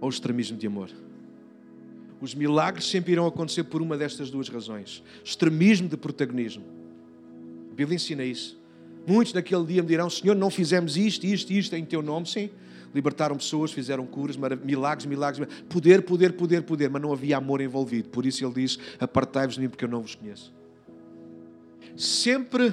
[0.00, 0.90] ou o extremismo de amor.
[2.20, 6.64] Os milagres sempre irão acontecer por uma destas duas razões: extremismo de protagonismo.
[7.72, 8.58] A Bíblia ensina isso.
[9.06, 12.28] Muitos naquele dia me dirão: Senhor, não fizemos isto, isto, isto em teu nome.
[12.28, 12.50] Sim,
[12.94, 18.08] libertaram pessoas, fizeram curas, milagres, milagres, poder, poder, poder, poder, mas não havia amor envolvido.
[18.10, 20.52] Por isso ele diz: Apartai-vos de mim, porque eu não vos conheço.
[21.96, 22.72] Sempre,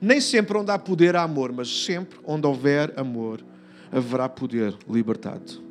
[0.00, 3.44] nem sempre onde há poder há amor, mas sempre onde houver amor
[3.90, 5.62] haverá poder libertado.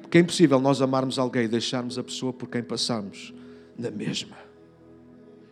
[0.00, 3.32] Porque é impossível nós amarmos alguém e deixarmos a pessoa por quem passamos
[3.78, 4.36] na mesma.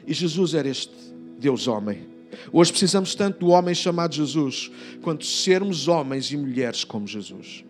[0.06, 0.94] E Jesus era este
[1.38, 2.10] Deus homem
[2.52, 4.70] Hoje precisamos tanto do homem chamado Jesus,
[5.02, 7.64] quanto sermos homens e mulheres como Jesus.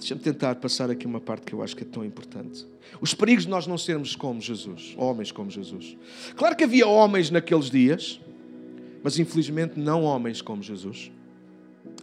[0.00, 2.66] Deixa-me tentar passar aqui uma parte que eu acho que é tão importante.
[3.02, 5.94] Os perigos de nós não sermos como Jesus, homens como Jesus.
[6.34, 8.18] Claro que havia homens naqueles dias,
[9.02, 11.12] mas infelizmente não homens como Jesus.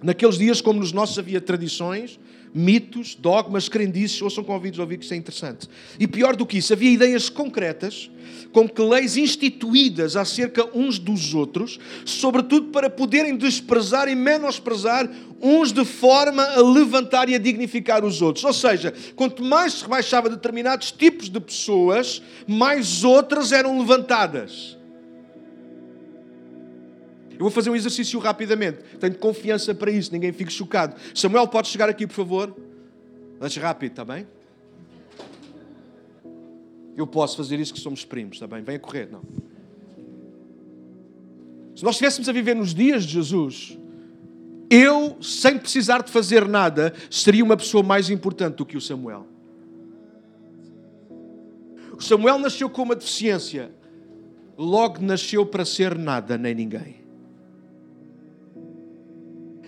[0.02, 2.20] Naqueles dias, como nos nossos, havia tradições,
[2.54, 5.68] mitos, dogmas, crendices, ouçam com ouvidos ouvir que isso é interessante.
[6.00, 8.10] E pior do que isso, havia ideias concretas,
[8.52, 15.10] como que leis instituídas acerca uns dos outros, sobretudo para poderem desprezar e menosprezar
[15.42, 18.44] uns de forma a levantar e a dignificar os outros.
[18.46, 24.77] Ou seja, quanto mais se rebaixava determinados tipos de pessoas, mais outras eram levantadas.
[27.38, 28.80] Eu vou fazer um exercício rapidamente.
[29.00, 30.96] Tenho confiança para isso, ninguém fique chocado.
[31.14, 32.56] Samuel, pode chegar aqui, por favor?
[33.40, 34.28] Antes rápido, está bem?
[36.96, 38.64] Eu posso fazer isso que somos primos, está bem?
[38.64, 39.22] Venha correr, não.
[41.76, 43.78] Se nós estivéssemos a viver nos dias de Jesus,
[44.68, 49.28] eu, sem precisar de fazer nada, seria uma pessoa mais importante do que o Samuel.
[51.96, 53.72] O Samuel nasceu com uma deficiência,
[54.58, 57.07] logo nasceu para ser nada nem ninguém.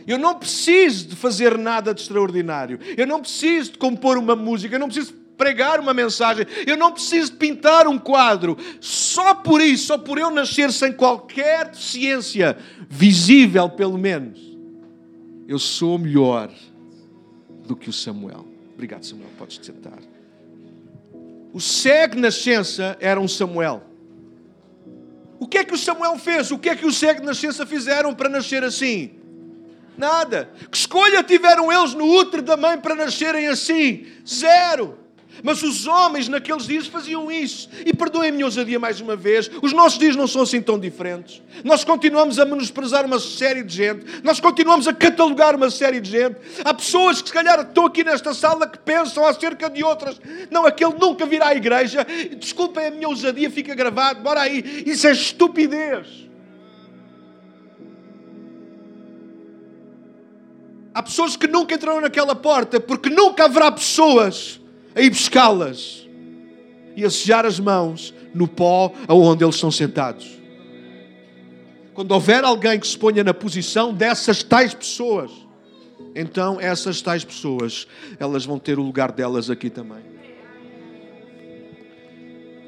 [0.07, 2.79] Eu não preciso de fazer nada de extraordinário.
[2.97, 4.75] Eu não preciso de compor uma música.
[4.75, 6.45] Eu não preciso de pregar uma mensagem.
[6.67, 8.57] Eu não preciso de pintar um quadro.
[8.81, 12.57] Só por isso, só por eu nascer sem qualquer deficiência
[12.89, 14.39] visível, pelo menos,
[15.47, 16.51] eu sou melhor
[17.65, 18.45] do que o Samuel.
[18.73, 19.29] Obrigado, Samuel.
[19.38, 19.99] Podes te sentar.
[21.51, 23.83] O cego nascença era um Samuel.
[25.39, 26.51] O que é que o Samuel fez?
[26.51, 29.18] O que é que os cegos de nascença fizeram para nascer assim?
[29.99, 30.49] Nada.
[30.71, 34.07] Que escolha tiveram eles no útero da mãe para nascerem assim?
[34.25, 34.97] Zero.
[35.43, 37.69] Mas os homens naqueles dias faziam isso.
[37.85, 41.41] E perdoem-me a ousadia mais uma vez, os nossos dias não são assim tão diferentes.
[41.65, 46.09] Nós continuamos a menosprezar uma série de gente, nós continuamos a catalogar uma série de
[46.09, 46.38] gente.
[46.63, 50.19] Há pessoas que se calhar estão aqui nesta sala que pensam acerca de outras.
[50.49, 52.05] Não, aquele nunca virá à igreja.
[52.38, 54.21] Desculpem a minha ousadia, fica gravado.
[54.21, 54.83] Bora aí.
[54.85, 56.28] Isso é estupidez.
[60.93, 64.60] Há pessoas que nunca entraram naquela porta porque nunca haverá pessoas
[64.95, 66.08] a ir buscá-las
[66.95, 70.39] e a sejar as mãos no pó aonde eles estão sentados.
[71.93, 75.32] Quando houver alguém que se ponha na posição dessas tais pessoas,
[76.15, 80.09] então essas tais pessoas, elas vão ter o lugar delas aqui também.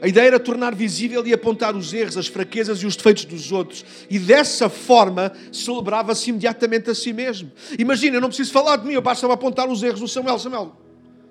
[0.02, 3.52] A ideia era tornar visível e apontar os erros, as fraquezas e os defeitos dos
[3.52, 3.86] outros.
[4.10, 7.52] E dessa forma celebrava-se imediatamente a si mesmo.
[7.78, 10.40] Imagina, eu não preciso falar de mim, eu basta apontar os erros do Samuel.
[10.40, 10.76] Samuel,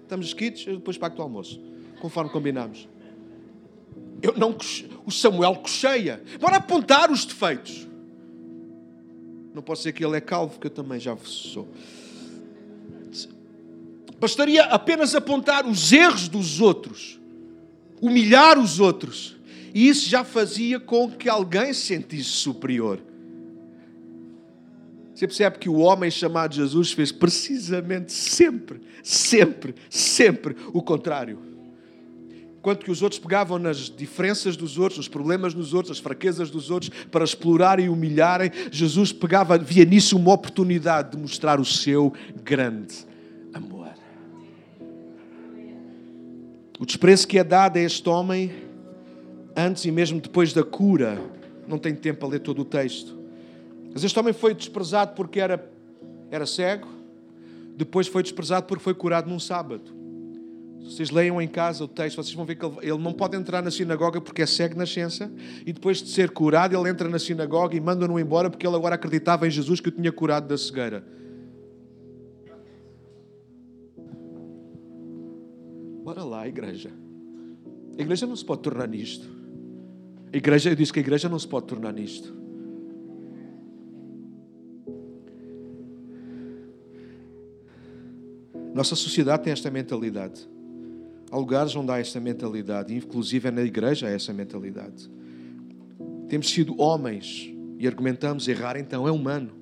[0.05, 1.61] estamos quites, eu depois pago o almoço,
[2.01, 2.89] conforme combinámos.
[4.23, 4.57] Eu não,
[5.05, 6.23] o Samuel cocheia.
[6.39, 7.89] Bora apontar os defeitos.
[9.53, 11.67] Não pode ser que ele é calvo, que eu também já sou.
[14.21, 17.20] Bastaria apenas apontar os erros dos outros
[18.01, 19.37] humilhar os outros.
[19.75, 23.01] E isso já fazia com que alguém se sentisse superior.
[25.15, 31.39] Você percebe que o homem chamado Jesus fez precisamente sempre, sempre, sempre o contrário.
[32.59, 36.51] Enquanto que os outros pegavam nas diferenças dos outros, nos problemas dos outros, as fraquezas
[36.51, 41.65] dos outros, para explorarem e humilharem, Jesus pegava, via nisso uma oportunidade de mostrar o
[41.65, 43.10] seu grande
[46.81, 48.51] O desprezo que é dado a este homem,
[49.55, 51.21] antes e mesmo depois da cura,
[51.69, 53.19] não tenho tempo para ler todo o texto.
[53.93, 55.71] Mas este homem foi desprezado porque era,
[56.31, 56.89] era cego,
[57.77, 59.93] depois foi desprezado porque foi curado num sábado.
[60.83, 63.71] Vocês leiam em casa o texto, vocês vão ver que ele, não pode entrar na
[63.71, 65.31] sinagoga porque é cego na nascença,
[65.67, 68.95] e depois de ser curado, ele entra na sinagoga e manda-no embora porque ele agora
[68.95, 71.05] acreditava em Jesus que o tinha curado da cegueira.
[76.11, 76.91] Bora lá, igreja.
[77.97, 79.29] A igreja não se pode tornar nisto.
[80.33, 82.35] A igreja, eu disse que a igreja não se pode tornar nisto.
[88.75, 90.49] Nossa sociedade tem esta mentalidade.
[91.31, 95.09] Há lugares onde há esta mentalidade, inclusive é na igreja há essa mentalidade.
[96.27, 99.53] Temos sido homens e argumentamos errar, então é humano.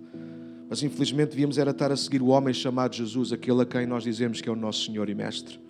[0.67, 4.03] Mas infelizmente devíamos era estar a seguir o homem chamado Jesus, aquele a quem nós
[4.03, 5.67] dizemos que é o nosso Senhor e Mestre.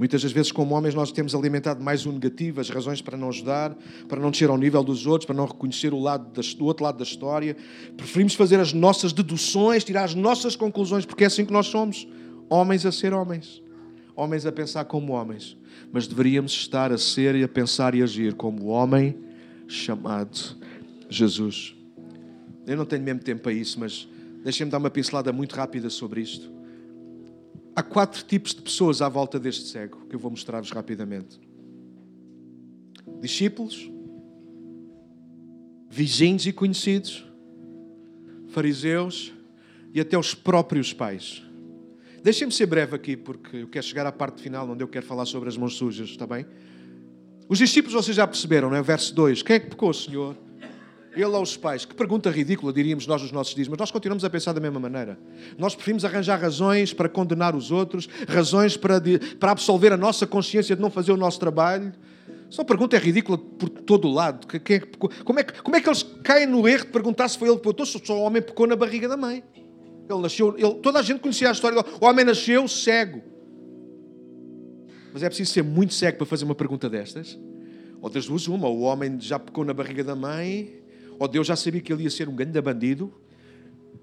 [0.00, 3.28] Muitas das vezes, como homens, nós temos alimentado mais o negativo, as razões para não
[3.28, 3.76] ajudar,
[4.08, 6.84] para não descer ao nível dos outros, para não reconhecer o lado das, do outro
[6.84, 7.54] lado da história.
[7.98, 12.08] Preferimos fazer as nossas deduções, tirar as nossas conclusões, porque é assim que nós somos.
[12.48, 13.62] Homens a ser homens.
[14.16, 15.54] Homens a pensar como homens.
[15.92, 19.18] Mas deveríamos estar a ser e a pensar e agir como o homem
[19.68, 20.56] chamado
[21.10, 21.74] Jesus.
[22.66, 24.08] Eu não tenho mesmo tempo para isso, mas
[24.42, 26.59] deixem-me dar uma pincelada muito rápida sobre isto.
[27.80, 31.40] Há quatro tipos de pessoas à volta deste cego que eu vou mostrar-vos rapidamente:
[33.22, 33.90] discípulos,
[35.88, 37.26] vizinhos e conhecidos,
[38.48, 39.32] fariseus
[39.94, 41.42] e até os próprios pais.
[42.22, 45.24] Deixem-me ser breve aqui, porque eu quero chegar à parte final onde eu quero falar
[45.24, 46.44] sobre as mãos sujas, está bem?
[47.48, 48.82] Os discípulos vocês já perceberam, não é?
[48.82, 50.36] Verso 2: Quem é que pecou, Senhor?
[51.14, 51.84] Ele aos pais.
[51.84, 54.78] Que pergunta ridícula, diríamos nós nos nossos dias, mas nós continuamos a pensar da mesma
[54.78, 55.18] maneira.
[55.58, 60.26] Nós preferimos arranjar razões para condenar os outros, razões para, de, para absolver a nossa
[60.26, 61.92] consciência de não fazer o nosso trabalho.
[62.48, 64.46] Só pergunta é ridícula por todo o lado.
[64.52, 64.80] É
[65.24, 67.64] como, é, como é que eles caem no erro de perguntar se foi ele que
[67.64, 67.86] pecou?
[67.86, 69.42] Só o homem pecou na barriga da mãe.
[70.08, 71.84] Ele nasceu, ele, toda a gente conhecia a história.
[72.00, 73.22] O homem nasceu cego.
[75.12, 77.38] Mas é preciso ser muito cego para fazer uma pergunta destas.
[78.00, 80.79] Ou das duas, uma, o homem já pecou na barriga da mãe
[81.20, 83.12] ou Deus já sabia que ele ia ser um grande bandido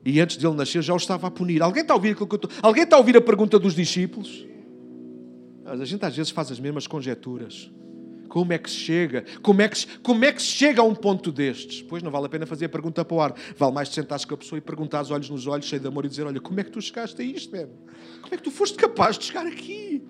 [0.05, 1.63] e antes dele nascer já o estava a punir.
[1.63, 2.51] Alguém está a ouvir, aquilo que eu estou...
[2.61, 4.45] Alguém está a ouvir a pergunta dos discípulos?
[5.65, 7.71] A gente às vezes faz as mesmas conjecturas.
[8.29, 9.25] Como é que se chega?
[9.41, 11.81] Como é que como é que se chega a um ponto destes?
[11.81, 13.33] Pois não vale a pena fazer a pergunta para o ar.
[13.57, 15.87] Vale mais te sentares com a pessoa e perguntar os olhos nos olhos, cheio de
[15.87, 17.73] amor, e dizer: Olha, como é que tu chegaste a isto, mesmo?
[18.21, 20.03] Como é que tu foste capaz de chegar aqui?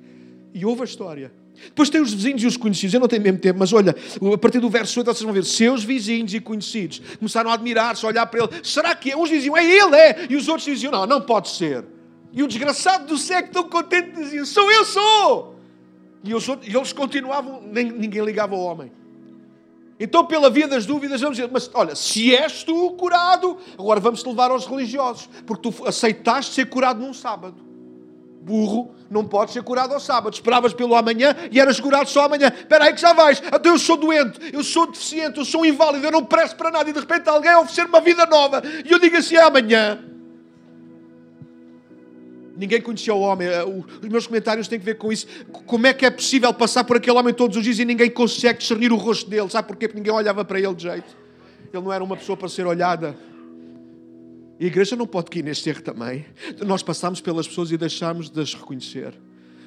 [0.54, 1.32] E ouve a história.
[1.66, 2.94] Depois tem os vizinhos e os conhecidos.
[2.94, 3.96] Eu não tenho mesmo tempo, mas olha,
[4.34, 8.06] a partir do verso 8 vocês vão ver seus vizinhos e conhecidos começaram a admirar-se,
[8.06, 8.50] a olhar para ele.
[8.64, 9.18] Será que é?
[9.18, 10.28] Uns diziam, é ele, é.
[10.30, 11.84] E os outros diziam, não, não pode ser.
[12.32, 15.56] E o desgraçado do cego, tão contente, dizia, sou eu, sou.
[16.24, 16.32] E
[16.76, 18.92] eles continuavam, nem, ninguém ligava ao homem.
[20.00, 24.22] Então, pela via das dúvidas, vamos dizer, mas olha, se és tu curado, agora vamos
[24.22, 27.67] te levar aos religiosos, porque tu aceitaste ser curado num sábado
[28.48, 30.34] burro, não podes ser curado ao sábado.
[30.34, 32.48] Esperavas pelo amanhã e eras curado só amanhã.
[32.48, 33.44] Espera aí que já vais.
[33.52, 36.90] Até eu sou doente, eu sou deficiente, eu sou inválido, eu não presto para nada.
[36.90, 38.64] E de repente alguém oferecer uma vida nova.
[38.86, 40.00] E eu digo assim, é amanhã.
[42.56, 43.48] Ninguém conhecia o homem.
[43.48, 45.28] Eh, os meus comentários têm que ver com isso.
[45.68, 48.60] Como é que é possível passar por aquele homem todos os dias e ninguém consegue
[48.60, 49.48] discernir o rosto dele?
[49.50, 49.88] Sabe porquê?
[49.88, 51.16] Porque ninguém olhava para ele de jeito.
[51.72, 53.16] Ele não era uma pessoa para ser olhada.
[54.60, 56.26] E a igreja não pode cair neste erro também.
[56.66, 59.14] Nós passamos pelas pessoas e deixamos de as reconhecer.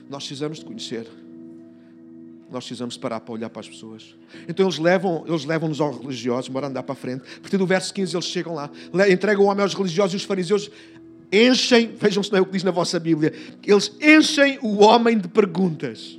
[0.08, 1.06] Nós precisamos de conhecer.
[2.50, 4.16] nós precisamos parar para olhar para as pessoas.
[4.48, 7.22] Então eles levam, eles levam-nos aos religiosos, bora andar para a frente.
[7.36, 8.68] A partir do verso 15 eles chegam lá,
[9.08, 10.68] entregam o homem aos religiosos e os fariseus
[11.32, 13.32] enchem, vejam se não é o que diz na vossa Bíblia,
[13.64, 16.18] eles enchem o homem de perguntas.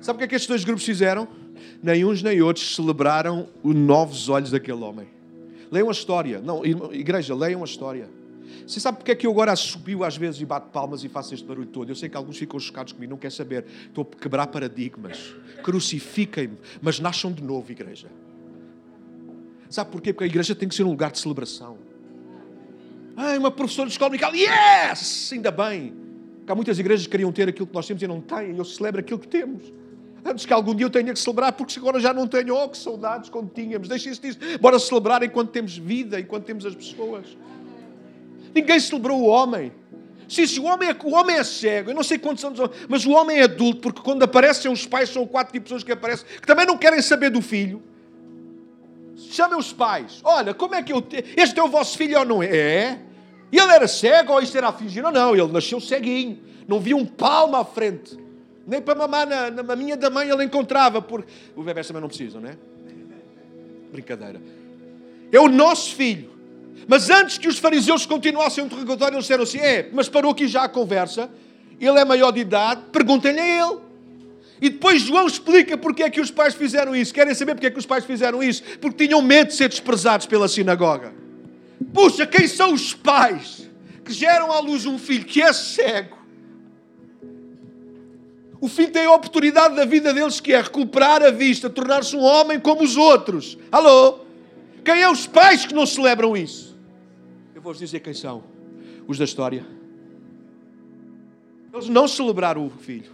[0.00, 1.28] Sabe o que é que estes dois grupos fizeram?
[1.80, 5.11] Nem uns nem outros celebraram os novos olhos daquele homem.
[5.72, 6.38] Leiam a história.
[6.42, 8.08] Não, igreja, leiam a história.
[8.66, 11.32] Você sabe porque é que eu agora subiu às vezes e bato palmas e faço
[11.32, 11.90] este barulho todo?
[11.90, 13.64] Eu sei que alguns ficam chocados comigo, não quer saber.
[13.86, 15.34] Estou a quebrar paradigmas.
[15.62, 18.08] Crucifiquem-me, mas nasçam de novo, igreja.
[19.70, 20.12] Sabe porquê?
[20.12, 21.78] Porque a igreja tem que ser um lugar de celebração.
[23.16, 25.32] Ai, uma professora de escola dominical, yes!
[25.32, 25.94] Ainda bem.
[26.36, 28.56] Porque há muitas igrejas que queriam ter aquilo que nós temos e não têm.
[28.56, 29.72] Eu celebro aquilo que temos.
[30.24, 32.54] Antes que algum dia eu tenha que celebrar, porque agora já não tenho.
[32.54, 33.88] Oh, que saudades quando tínhamos.
[33.88, 34.38] Deixem-se disso.
[34.60, 37.36] Bora celebrar enquanto temos vida, enquanto temos as pessoas.
[38.54, 39.72] Ninguém celebrou o homem.
[40.28, 42.58] Sim, se o homem, é, o homem é cego, eu não sei quantos anos,
[42.88, 45.84] mas o homem é adulto, porque quando aparecem os pais, são quatro tipos de pessoas
[45.84, 47.82] que aparecem, que também não querem saber do filho.
[49.14, 50.20] Chamem os pais.
[50.24, 51.02] Olha, como é que eu.
[51.02, 51.24] Te...
[51.36, 52.46] Este é o vosso filho ou não é?
[52.46, 52.98] É.
[53.50, 55.02] Ele era cego ou isto era fingir?
[55.02, 56.38] Não, não, ele nasceu ceguinho.
[56.66, 58.16] Não via um palmo à frente.
[58.66, 61.02] Nem para mamar na, na minha da mãe ele encontrava.
[61.02, 61.24] Por...
[61.56, 62.56] O bebê também não precisam, não é?
[63.90, 64.40] Brincadeira.
[65.30, 66.30] É o nosso filho.
[66.86, 70.46] Mas antes que os fariseus continuassem o interrogatório, eles disseram assim: é, mas parou aqui
[70.46, 71.30] já a conversa,
[71.80, 73.78] ele é maior de idade, perguntem-lhe a ele.
[74.60, 77.12] E depois João explica porque é que os pais fizeram isso.
[77.12, 78.62] Querem saber porque é que os pais fizeram isso?
[78.80, 81.12] Porque tinham medo de ser desprezados pela sinagoga.
[81.92, 83.68] Puxa, quem são os pais
[84.04, 86.21] que geram à luz um filho que é cego?
[88.62, 92.20] O filho tem a oportunidade da vida deles que é recuperar a vista, tornar-se um
[92.20, 93.58] homem como os outros.
[93.72, 94.20] Alô?
[94.84, 96.78] Quem é os pais que não celebram isso?
[97.56, 98.44] Eu vou-vos dizer quem são.
[99.08, 99.66] Os da história.
[101.74, 103.10] Eles não celebraram o filho.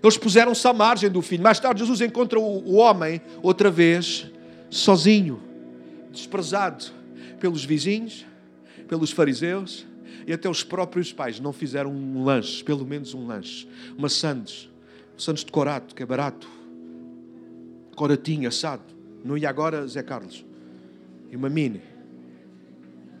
[0.00, 1.42] Eles puseram-se à margem do filho.
[1.42, 4.30] Mais tarde, Jesus encontra o, homem, outra vez,
[4.70, 5.42] sozinho,
[6.12, 6.84] desprezado
[7.40, 8.24] pelos vizinhos,
[8.86, 9.89] pelos fariseus
[10.26, 11.40] e até os próprios pais.
[11.40, 13.68] Não fizeram um lanche, pelo menos um lanche.
[13.96, 14.68] Uma sandes.
[15.16, 16.48] Sandes de corato, que é barato.
[17.94, 18.82] Coratinho, assado.
[19.24, 20.44] Não ia agora, Zé Carlos.
[21.30, 21.82] E uma mini.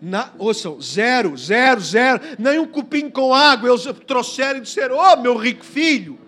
[0.00, 3.68] Na, ouçam, zero, zero, zero, nem um copinho com água.
[3.68, 6.18] Eles trouxeram e disseram: Oh, meu rico filho,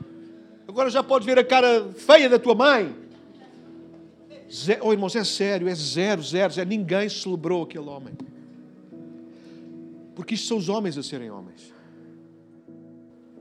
[0.68, 2.94] agora já podes ver a cara feia da tua mãe.
[4.52, 6.68] Zero, oh, irmãos, é sério, é zero, zero, zero.
[6.68, 8.12] Ninguém celebrou aquele homem.
[10.14, 11.72] Porque isto são os homens a serem homens.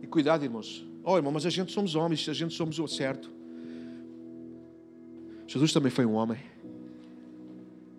[0.01, 0.86] E cuidado, irmãos.
[1.03, 3.32] Oh, irmão, mas a gente somos homens, a gente somos o certo.
[5.47, 6.38] Jesus também foi um homem.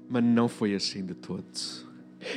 [0.09, 1.87] Mas não foi assim de todos.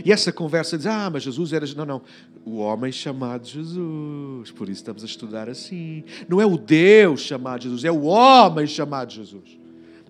[0.04, 1.66] E essa conversa diz: Ah, mas Jesus era.
[1.76, 2.02] Não, não.
[2.44, 4.52] O homem chamado Jesus.
[4.52, 6.04] Por isso estamos a estudar assim.
[6.28, 9.60] Não é o Deus chamado Jesus, é o homem chamado Jesus.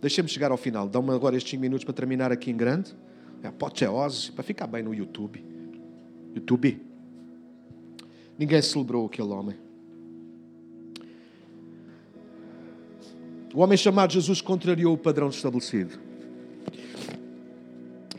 [0.02, 0.88] Deixemos chegar ao final.
[0.88, 2.96] Dá-me agora estes 5 minutos para terminar aqui em grande.
[3.42, 5.44] É apoteose, para ficar bem no YouTube.
[6.36, 6.82] YouTube.
[8.38, 9.56] Ninguém celebrou aquele homem.
[13.54, 15.98] O homem chamado Jesus contrariou o padrão estabelecido.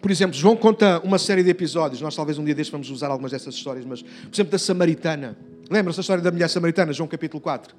[0.00, 2.00] Por exemplo, João conta uma série de episódios.
[2.00, 5.36] Nós talvez um dia destes vamos usar algumas dessas histórias, mas, por exemplo, da Samaritana.
[5.68, 7.74] Lembra-se da história da mulher samaritana, João capítulo 4?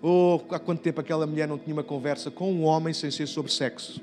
[0.00, 3.26] Oh, há quanto tempo aquela mulher não tinha uma conversa com um homem sem ser
[3.26, 4.00] sobre sexo?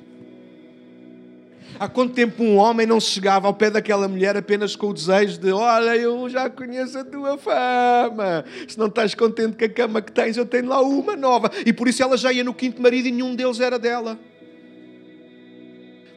[1.79, 5.39] Há quanto tempo um homem não chegava ao pé daquela mulher apenas com o desejo
[5.39, 8.45] de: Olha, eu já conheço a tua fama.
[8.67, 11.49] Se não estás contente com a cama que tens, eu tenho lá uma nova.
[11.65, 14.19] E por isso ela já ia no quinto marido e nenhum deles era dela.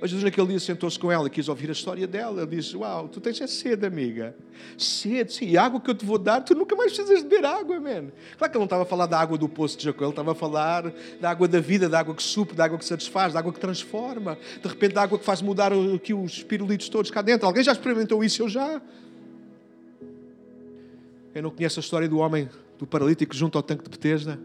[0.04, 2.42] Mas Jesus naquele dia sentou-se com ela, quis ouvir a história dela.
[2.42, 4.36] Ele disse: Uau, tu tens é sede, amiga.
[4.76, 5.46] Sede, sim.
[5.46, 7.80] E a água que eu te vou dar, tu nunca mais precisas de beber água,
[7.80, 8.12] man.
[8.36, 10.32] Claro que ele não estava a falar da água do poço de Jacó, ele estava
[10.32, 13.38] a falar da água da vida, da água que supre, da água que satisfaz, da
[13.38, 17.22] água que transforma, de repente da água que faz mudar aqui os pirulitos todos cá
[17.22, 17.46] dentro.
[17.46, 18.42] Alguém já experimentou isso?
[18.42, 18.82] Eu já.
[21.34, 22.46] Eu não conheço a história do homem,
[22.78, 24.38] do paralítico junto ao tanque de Betesda?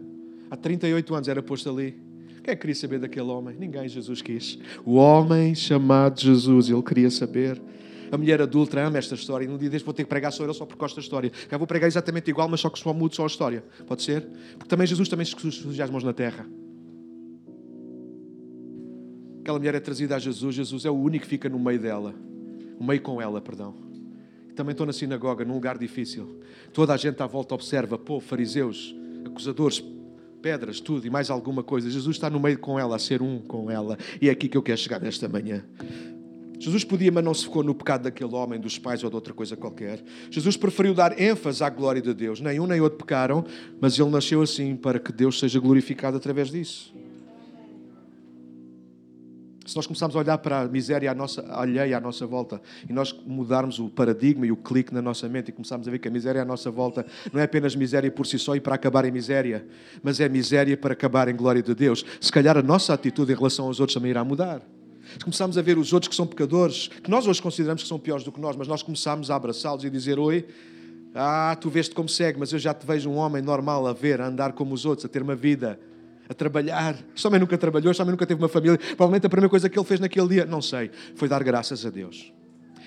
[0.50, 2.09] Há 38 anos era posto ali.
[2.42, 3.54] Quem é que queria saber daquele homem?
[3.58, 4.58] Ninguém, Jesus quis.
[4.84, 7.60] O homem chamado Jesus, ele queria saber.
[8.10, 10.50] A mulher adulta ama esta história e num dia deste vou ter que pregar sobre
[10.50, 11.30] ele só por causa da história.
[11.48, 13.62] Já vou pregar exatamente igual, mas só que só mudo só a história.
[13.86, 14.26] Pode ser?
[14.58, 16.46] Porque também Jesus também suja as mãos na terra.
[19.40, 22.14] Aquela mulher é trazida a Jesus, Jesus é o único que fica no meio dela.
[22.78, 23.74] O meio com ela, perdão.
[24.56, 26.40] Também estou na sinagoga, num lugar difícil.
[26.72, 29.82] Toda a gente à volta observa, pô, fariseus, acusadores,
[30.40, 31.90] pedras, tudo e mais alguma coisa.
[31.90, 33.96] Jesus está no meio com ela, a ser um com ela.
[34.20, 35.64] E é aqui que eu quero chegar nesta manhã.
[36.58, 39.32] Jesus podia, mas não se ficou no pecado daquele homem, dos pais ou de outra
[39.32, 40.02] coisa qualquer.
[40.30, 42.38] Jesus preferiu dar ênfase à glória de Deus.
[42.38, 43.44] Nem um nem outro pecaram,
[43.80, 46.92] mas ele nasceu assim para que Deus seja glorificado através disso.
[49.70, 52.92] Se nós começarmos a olhar para a miséria à nossa, alheia à nossa volta e
[52.92, 56.08] nós mudarmos o paradigma e o clique na nossa mente e começarmos a ver que
[56.08, 59.04] a miséria à nossa volta não é apenas miséria por si só e para acabar
[59.04, 59.64] em miséria,
[60.02, 63.36] mas é miséria para acabar em glória de Deus, se calhar a nossa atitude em
[63.36, 64.60] relação aos outros também irá mudar.
[65.12, 67.98] Se começarmos a ver os outros que são pecadores, que nós hoje consideramos que são
[67.98, 70.46] piores do que nós, mas nós começamos a abraçá-los e dizer: Oi,
[71.14, 74.20] ah, tu vês-te como segue, mas eu já te vejo um homem normal a ver,
[74.20, 75.78] a andar como os outros, a ter uma vida,
[76.30, 76.96] a trabalhar.
[77.14, 78.78] Este homem nunca trabalhou, este homem nunca teve uma família.
[78.78, 81.90] Provavelmente a primeira coisa que ele fez naquele dia, não sei, foi dar graças a
[81.90, 82.32] Deus.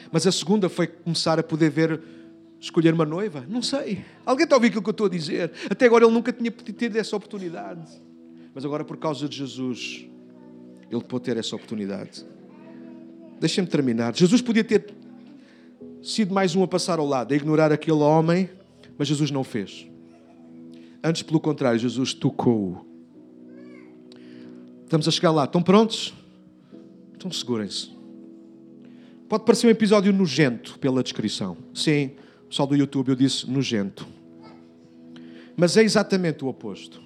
[0.10, 2.02] Mas a segunda foi começar a poder ver,
[2.58, 3.46] escolher uma noiva.
[3.50, 4.06] Não sei.
[4.26, 5.52] Alguém está a ouvir aquilo que eu estou a dizer?
[5.70, 8.02] Até agora ele nunca tinha tido essa oportunidade.
[8.56, 10.08] Mas agora, por causa de Jesus,
[10.90, 12.26] ele pôde ter essa oportunidade.
[13.42, 14.16] Deixem-me terminar.
[14.16, 14.94] Jesus podia ter
[16.02, 18.50] sido mais um a passar ao lado, a ignorar aquele homem,
[18.98, 19.86] mas Jesus não fez.
[21.04, 22.93] Antes, pelo contrário, Jesus tocou-o.
[24.94, 25.46] Estamos a chegar lá.
[25.46, 26.14] Estão prontos?
[27.16, 27.90] Então segurem-se.
[29.28, 31.58] Pode parecer um episódio nojento pela descrição.
[31.74, 32.12] Sim,
[32.48, 34.06] pessoal do YouTube eu disse nojento.
[35.58, 37.02] Mas é exatamente o oposto.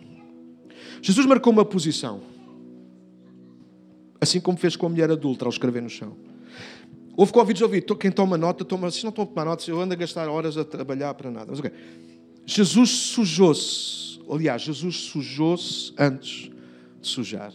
[1.02, 2.20] Jesus marcou uma posição.
[4.20, 6.14] Assim como fez com a mulher adulta ao escrever no chão.
[7.16, 7.86] Houve a ouvir.
[7.98, 8.92] Quem toma nota, toma.
[8.92, 11.46] Se não estão a tomar nota, eu ando a gastar horas a trabalhar para nada.
[11.52, 11.72] Mas ok.
[12.46, 14.20] Jesus sujou-se.
[14.30, 16.52] Aliás, Jesus sujou-se antes
[17.02, 17.54] de sujar.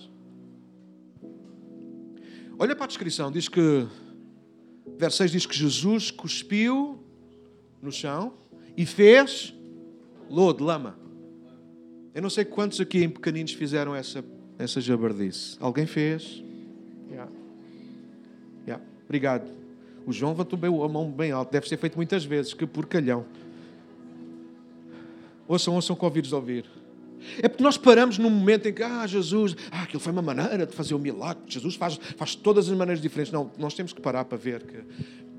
[2.62, 3.28] Olha para a descrição.
[3.28, 3.88] Diz que.
[4.96, 7.02] Verso 6 diz que Jesus cuspiu
[7.82, 8.34] no chão
[8.76, 9.52] e fez
[10.30, 10.96] lodo, lama.
[12.14, 14.24] Eu não sei quantos aqui em pequeninos fizeram essa,
[14.60, 15.56] essa jabardice.
[15.58, 16.40] Alguém fez?
[17.10, 17.32] Yeah.
[18.64, 18.84] Yeah.
[19.06, 19.50] Obrigado.
[20.06, 21.50] O João levantou a mão bem alto.
[21.50, 22.54] Deve ser feito muitas vezes.
[22.54, 23.26] Que porcalhão.
[25.48, 26.64] Ouçam, ouçam convidos de ouvir.
[27.38, 30.66] É porque nós paramos num momento em que, ah, Jesus, ah, aquilo foi uma maneira
[30.66, 31.42] de fazer o um milagre.
[31.46, 33.32] Jesus faz, faz todas as maneiras diferentes.
[33.32, 34.76] Não, nós temos que parar para ver que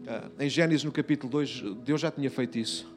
[0.07, 2.91] ah, em Gênesis, no capítulo 2, Deus já tinha feito isso.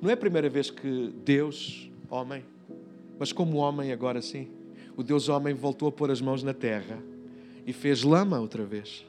[0.00, 2.44] Não é a primeira vez que Deus, homem,
[3.18, 4.48] mas como homem agora sim,
[4.96, 6.98] o Deus homem voltou a pôr as mãos na terra
[7.64, 9.06] e fez lama outra vez.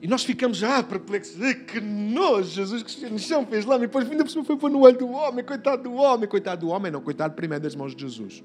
[0.00, 1.36] E nós ficamos já perplexos.
[1.66, 4.80] Que nojo, Jesus que chão fez lama e depois ainda por cima foi pôr no
[4.80, 5.44] olho do homem.
[5.44, 8.42] Coitado do homem, coitado do homem, não, coitado primeiro das mãos de Jesus.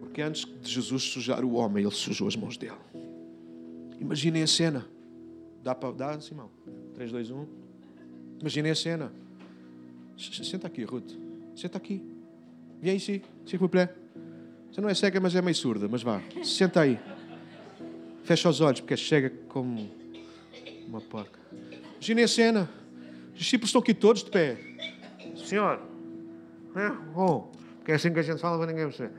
[0.00, 2.74] Porque antes de Jesus sujar o homem, ele sujou as mãos dele.
[4.00, 4.86] Imaginem a cena.
[5.62, 6.50] Dá para dar, Simão?
[6.94, 7.46] 3, 2, 1.
[8.40, 9.12] Imaginem a cena.
[10.16, 11.12] Senta aqui, Ruth.
[11.54, 12.02] Senta aqui.
[12.80, 12.98] Vem.
[12.98, 13.20] Sim,
[13.58, 13.94] por pé.
[14.72, 15.88] Você não é cega, mas é meio surda.
[15.88, 16.20] Mas vá.
[16.42, 16.98] Senta aí.
[18.24, 19.90] Fecha os olhos, porque cega como
[20.86, 21.38] uma porca.
[21.94, 22.70] Imaginem a cena.
[23.32, 24.58] Os discípulos estão aqui todos de pé.
[25.36, 25.80] Senhor.
[26.76, 26.90] É?
[27.14, 27.52] Bom.
[27.78, 29.12] Porque é assim que a gente fala para ninguém perceber.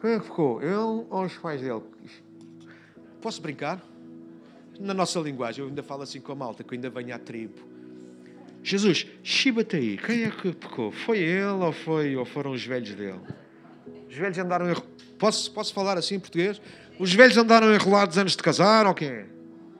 [0.00, 0.62] Quem é que ficou?
[0.62, 1.82] Ele ou os pais dele?
[3.20, 3.80] Posso brincar?
[4.80, 7.18] Na nossa linguagem, eu ainda falo assim com a malta, que eu ainda venho à
[7.18, 7.54] tribo.
[8.62, 9.96] Jesus, chiba-te aí.
[9.96, 10.90] Quem é que pecou?
[10.90, 13.20] Foi ele ou, foi, ou foram os velhos dele?
[14.12, 14.70] Os velhos andaram.
[14.70, 14.74] Em...
[15.18, 16.60] Posso, posso falar assim em português?
[16.98, 19.24] Os velhos andaram enrolados antes de casar ou quê?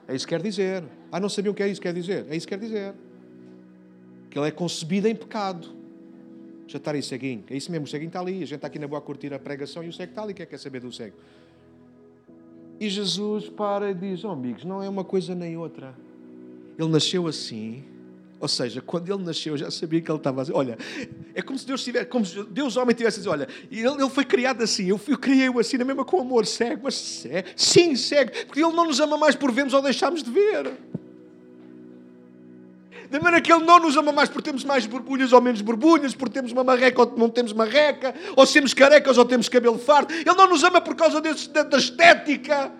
[0.07, 0.83] É isso que quer dizer.
[1.11, 2.25] Ah, não sabiam o que é isso que quer dizer?
[2.27, 2.95] É isso que quer dizer.
[4.31, 5.69] Que ele é concebido em pecado.
[6.67, 7.43] Já está aí, ceguinho.
[7.47, 8.37] É isso mesmo, o ceguinho está ali.
[8.37, 10.33] A gente está aqui na boa a curtir a pregação e o cego está ali.
[10.33, 11.15] Quer, quer saber do cego?
[12.79, 15.95] E Jesus para e diz: Oh, amigos, não é uma coisa nem outra.
[16.79, 17.83] Ele nasceu assim
[18.43, 20.51] ou seja, quando ele nasceu, eu já sabia que ele estava assim.
[20.53, 20.77] Olha,
[21.33, 24.25] é como se Deus tivesse, como se Deus homem tivesse dizer, olha, ele, ele foi
[24.25, 28.31] criado assim, eu, eu criei-o assim, na mesma com amor, cego, mas cego, sim, cego,
[28.45, 30.73] porque ele não nos ama mais por vermos ou deixarmos de ver.
[33.09, 36.15] Da maneira que Ele não nos ama mais por termos mais borbulhas ou menos borbulhas,
[36.15, 40.11] por termos uma marreca ou não temos marreca, ou sermos carecas ou temos cabelo farto.
[40.11, 42.71] Ele não nos ama por causa desse, da estética.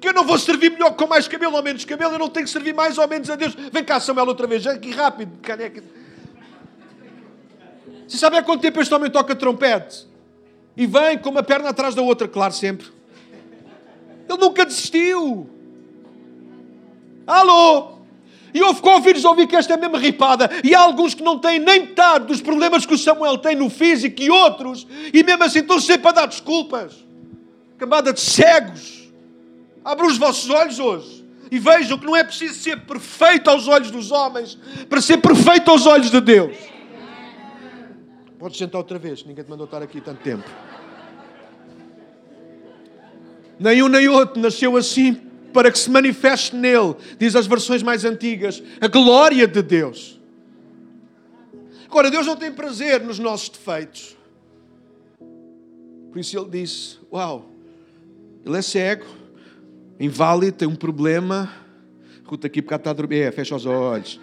[0.00, 2.46] Porque eu não vou servir melhor com mais cabelo ou menos cabelo, eu não tenho
[2.46, 3.54] que servir mais ou menos a Deus.
[3.70, 5.84] Vem cá, Samuel, outra vez, aqui rápido, caneca.
[8.08, 10.06] Você sabe há quanto tempo este homem toca trompete?
[10.74, 12.86] E vem com uma perna atrás da outra, claro, sempre.
[14.26, 15.50] Ele nunca desistiu.
[17.26, 17.98] Alô?
[18.54, 20.48] E houve convidos a ouvir que esta é mesmo ripada.
[20.64, 23.68] E há alguns que não têm nem metade dos problemas que o Samuel tem no
[23.68, 24.86] físico e outros.
[25.12, 26.94] E mesmo assim estão sempre a dar desculpas.
[27.76, 28.99] Camada de cegos.
[29.84, 33.90] Abram os vossos olhos hoje e vejam que não é preciso ser perfeito aos olhos
[33.90, 34.58] dos homens
[34.88, 36.56] para ser perfeito aos olhos de Deus.
[38.38, 40.48] Podes sentar outra vez, ninguém te mandou estar aqui tanto tempo.
[43.58, 45.14] Nem um nem outro nasceu assim
[45.52, 50.18] para que se manifeste nele, diz as versões mais antigas, a glória de Deus.
[51.86, 54.16] Agora, Deus não tem prazer nos nossos defeitos.
[56.10, 57.50] Por isso ele disse: Uau,
[58.46, 59.04] ele é cego,
[60.00, 61.52] inválido, tem um problema.
[62.24, 63.20] Ruta aqui porque está a dormir.
[63.20, 64.18] É, fecha os olhos.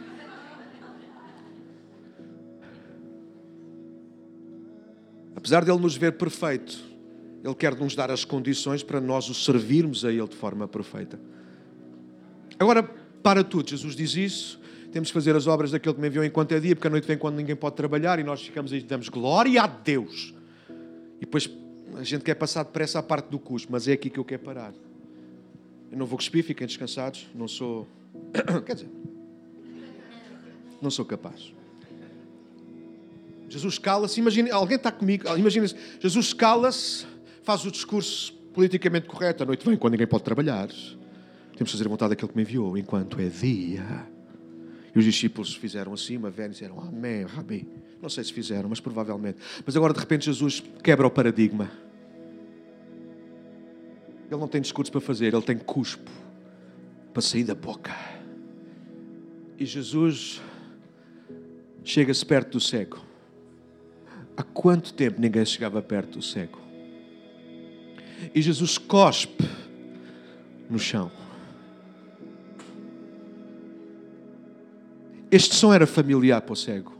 [5.35, 6.77] Apesar de ele nos ver perfeito,
[7.43, 11.19] ele quer nos dar as condições para nós o servirmos a ele de forma perfeita.
[12.59, 12.83] Agora,
[13.21, 14.59] para tudo, Jesus diz isso.
[14.91, 17.07] Temos que fazer as obras daquele que me enviou enquanto é dia, porque a noite
[17.07, 20.33] vem quando ninguém pode trabalhar e nós ficamos aí e damos glória a Deus.
[21.17, 21.49] E depois
[21.95, 24.41] a gente quer passar depressa à parte do custo, mas é aqui que eu quero
[24.41, 24.73] parar.
[25.91, 27.27] Eu não vou cuspir, fiquem descansados.
[27.33, 27.87] Não sou.
[28.65, 28.89] Quer dizer,
[30.81, 31.53] não sou capaz.
[33.49, 35.67] Jesus cala-se, imagina, alguém está comigo, imagina
[35.99, 37.05] Jesus cala-se,
[37.43, 40.67] faz o discurso politicamente correto, a noite vem quando ninguém pode trabalhar.
[40.67, 44.07] Temos que fazer a vontade daquele que me enviou, enquanto é dia.
[44.93, 47.67] E os discípulos fizeram assim, uma vez disseram, Amém, Rabi.
[48.01, 49.39] Não sei se fizeram, mas provavelmente.
[49.65, 51.71] Mas agora, de repente, Jesus quebra o paradigma.
[54.29, 56.11] Ele não tem discurso para fazer, ele tem cuspo
[57.13, 57.95] para sair da boca.
[59.57, 60.41] E Jesus
[61.83, 62.99] chega-se perto do cego.
[64.35, 66.59] Há quanto tempo ninguém chegava perto do cego?
[68.35, 69.43] E Jesus cospe
[70.69, 71.09] no chão.
[75.31, 76.96] Este som era familiar para o cego.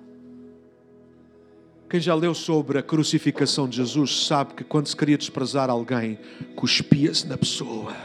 [1.90, 6.20] Quem já leu sobre a crucificação de Jesus sabe que quando se queria desprezar alguém,
[6.54, 7.96] cuspia-se na pessoa.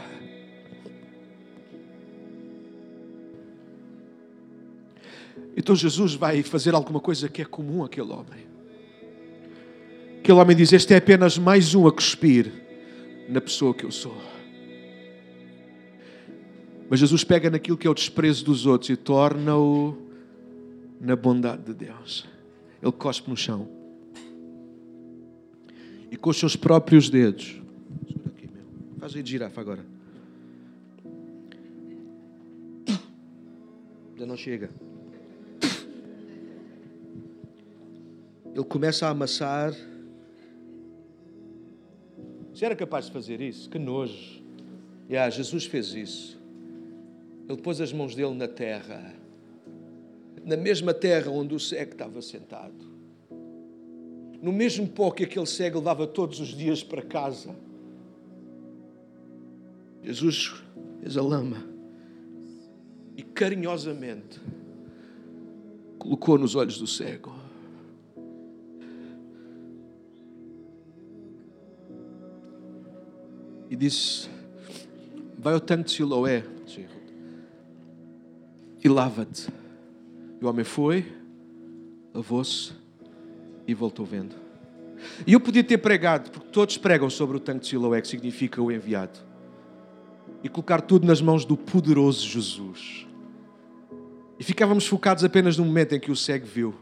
[5.55, 8.47] Então Jesus vai fazer alguma coisa que é comum àquele homem.
[10.19, 12.51] Aquele homem diz: Este é apenas mais um a cuspir
[13.27, 14.17] na pessoa que eu sou.
[16.89, 19.97] Mas Jesus pega naquilo que é o desprezo dos outros e torna-o
[21.01, 22.25] na bondade de Deus.
[22.81, 23.67] Ele cospe no chão.
[26.13, 27.59] E com os seus próprios dedos.
[28.99, 29.83] Faz aí de girafa agora.
[34.11, 34.69] Ainda não chega.
[38.53, 39.73] Ele começa a amassar.
[42.53, 44.43] Se era capaz de fazer isso, que nojo.
[45.09, 46.39] Yeah, Jesus fez isso.
[47.49, 49.15] Ele pôs as mãos dele na terra
[50.45, 52.92] na mesma terra onde o cego estava sentado.
[54.43, 57.55] No mesmo pó que aquele cego levava todos os dias para casa.
[60.01, 60.61] Jesus
[60.99, 61.65] fez a lama
[63.15, 64.41] e carinhosamente
[65.97, 67.33] colocou nos olhos do cego.
[73.69, 74.27] E disse:
[75.37, 76.43] Vai ao tanque de Siloé
[78.83, 79.47] e lava-te.
[80.41, 81.09] E o homem foi,
[82.13, 82.82] lavou-se
[83.67, 84.35] e voltou vendo.
[85.25, 88.61] E eu podia ter pregado, porque todos pregam sobre o tanque de Siloé, que significa
[88.61, 89.19] o enviado.
[90.43, 93.07] E colocar tudo nas mãos do poderoso Jesus.
[94.39, 96.75] E ficávamos focados apenas no momento em que o cego viu.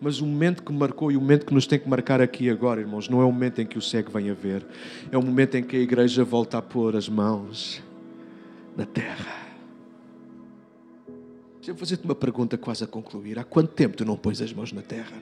[0.00, 2.80] Mas o momento que marcou e o momento que nos tem que marcar aqui agora,
[2.80, 4.66] irmãos, não é o momento em que o cego vem a ver.
[5.10, 7.82] É o momento em que a igreja volta a pôr as mãos
[8.76, 9.44] na terra.
[11.56, 13.38] Deixa eu fazer-te uma pergunta quase a concluir.
[13.38, 15.16] Há quanto tempo tu não pões as mãos na terra?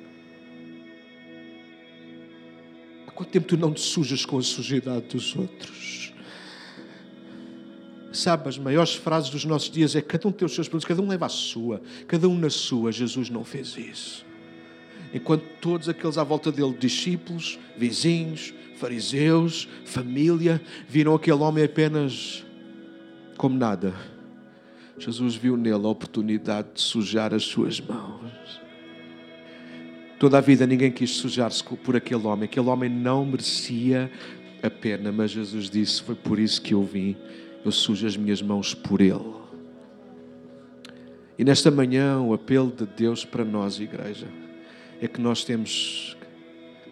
[3.22, 6.12] Quanto tempo tu não te sujas com a sujidade dos outros?
[8.12, 11.02] Sabe, as maiores frases dos nossos dias é cada um tem os seus problemas, cada
[11.02, 12.92] um leva a sua, cada um na sua.
[12.92, 14.26] Jesus não fez isso.
[15.14, 22.44] Enquanto todos aqueles à volta dele, discípulos, vizinhos, fariseus, família, viram aquele homem apenas
[23.36, 23.94] como nada
[24.98, 28.30] Jesus viu nele a oportunidade de sujar as suas mãos.
[30.22, 32.44] Toda a vida ninguém quis sujar-se por aquele homem.
[32.44, 34.08] Aquele homem não merecia
[34.62, 37.16] a pena, mas Jesus disse: Foi por isso que eu vim.
[37.64, 39.34] Eu sujo as minhas mãos por ele.
[41.36, 44.28] E nesta manhã, o apelo de Deus para nós, igreja,
[45.00, 46.16] é que nós temos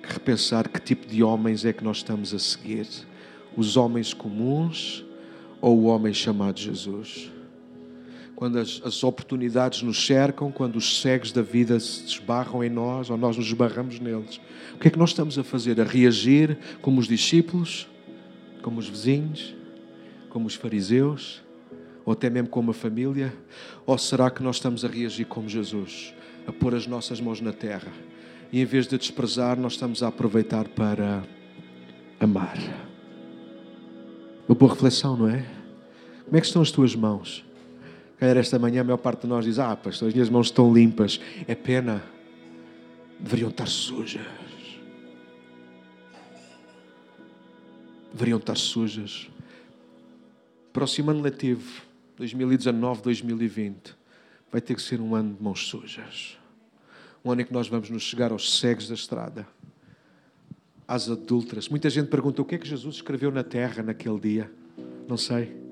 [0.03, 2.89] que repensar que tipo de homens é que nós estamos a seguir:
[3.57, 5.05] os homens comuns
[5.61, 7.31] ou o homem chamado Jesus
[8.41, 13.11] quando as, as, oportunidades nos cercam, quando os cegos da vida se esbarram em nós
[13.11, 14.41] ou nós nos esbarramos neles.
[14.75, 15.79] O que é que nós estamos a fazer?
[15.79, 17.87] A reagir como os discípulos,
[18.63, 19.55] como os vizinhos,
[20.31, 21.43] como os fariseus,
[22.03, 23.31] ou até mesmo como a família?
[23.85, 26.15] Ou será que nós estamos a reagir como Jesus,
[26.47, 27.93] a pôr as nossas mãos na terra
[28.51, 31.23] e em vez de desprezar, nós estamos a aproveitar para
[32.19, 32.57] amar?
[34.49, 35.45] Uma boa reflexão, não é?
[36.25, 37.50] Como é que estão as tuas mãos?
[38.21, 40.71] Calhar esta manhã a maior parte de nós diz: Ah, pastor, as minhas mãos estão
[40.71, 41.19] limpas.
[41.49, 42.05] É pena.
[43.19, 44.23] Deveriam estar sujas.
[48.13, 49.27] Deveriam estar sujas.
[50.71, 51.83] Próximo ano letivo,
[52.21, 53.95] 2019-2020,
[54.53, 56.39] vai ter que ser um ano de mãos sujas.
[57.25, 59.49] Um ano em que nós vamos nos chegar aos cegos da estrada,
[60.87, 61.71] às adúlteras.
[61.71, 64.51] Muita gente pergunta o que é que Jesus escreveu na terra naquele dia.
[65.09, 65.70] Não sei,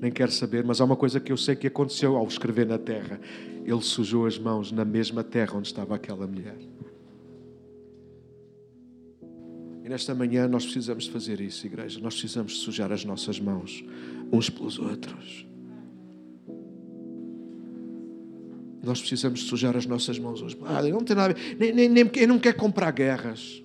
[0.00, 2.78] nem quero saber, mas há uma coisa que eu sei que aconteceu ao escrever na
[2.78, 3.20] terra.
[3.66, 6.56] Ele sujou as mãos na mesma terra onde estava aquela mulher.
[9.84, 12.00] E nesta manhã nós precisamos fazer isso, igreja.
[12.00, 13.84] Nós precisamos sujar as nossas mãos
[14.32, 15.46] uns pelos outros.
[18.82, 20.56] Nós precisamos sujar as nossas mãos uns.
[20.64, 21.56] Ah, não tem nada a ver.
[21.58, 23.62] Nem, nem, nem, eu não quero comprar guerras.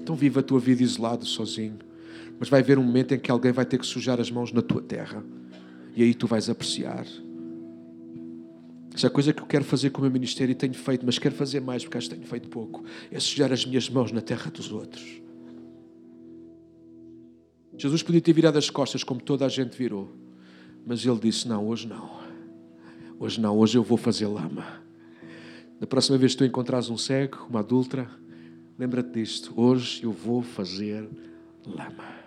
[0.00, 1.85] Então viva a tua vida isolado, sozinho.
[2.38, 4.62] Mas vai haver um momento em que alguém vai ter que sujar as mãos na
[4.62, 5.24] tua terra.
[5.94, 7.06] E aí tu vais apreciar.
[8.94, 11.04] Essa é a coisa que eu quero fazer com o meu ministério e tenho feito,
[11.04, 12.84] mas quero fazer mais porque acho que tenho feito pouco.
[13.10, 15.20] É sujar as minhas mãos na terra dos outros.
[17.76, 20.10] Jesus podia ter virado as costas como toda a gente virou.
[20.86, 22.10] Mas ele disse: Não, hoje não.
[23.18, 24.82] Hoje não, hoje eu vou fazer lama.
[25.80, 28.10] Da próxima vez que tu encontrares um cego, uma adulta,
[28.78, 29.52] lembra-te disto.
[29.60, 31.06] Hoje eu vou fazer
[31.66, 32.25] lama.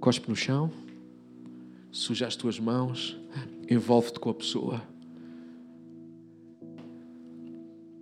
[0.00, 0.72] Cospe no chão,
[1.90, 3.20] suja as tuas mãos,
[3.70, 4.82] envolve-te com a pessoa.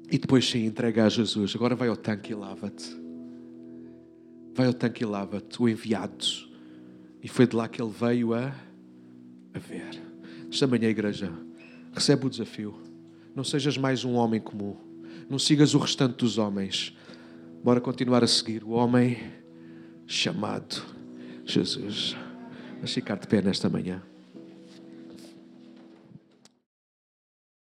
[0.08, 1.56] E depois sim, entrega a Jesus.
[1.56, 2.96] Agora vai ao tanque e lava-te.
[4.54, 6.24] Vai ao tanque e lava-te, o enviado.
[7.20, 8.54] E foi de lá que ele veio a,
[9.52, 10.00] a ver.
[10.48, 11.32] Esta manhã, igreja,
[11.92, 12.76] recebe o desafio.
[13.34, 14.76] Não sejas mais um homem comum.
[15.28, 16.96] Não sigas o restante dos homens.
[17.62, 19.18] Bora continuar a seguir o homem
[20.06, 20.96] chamado
[21.48, 22.14] Jesus.
[22.74, 24.02] Vamos ficar de pé nesta manhã.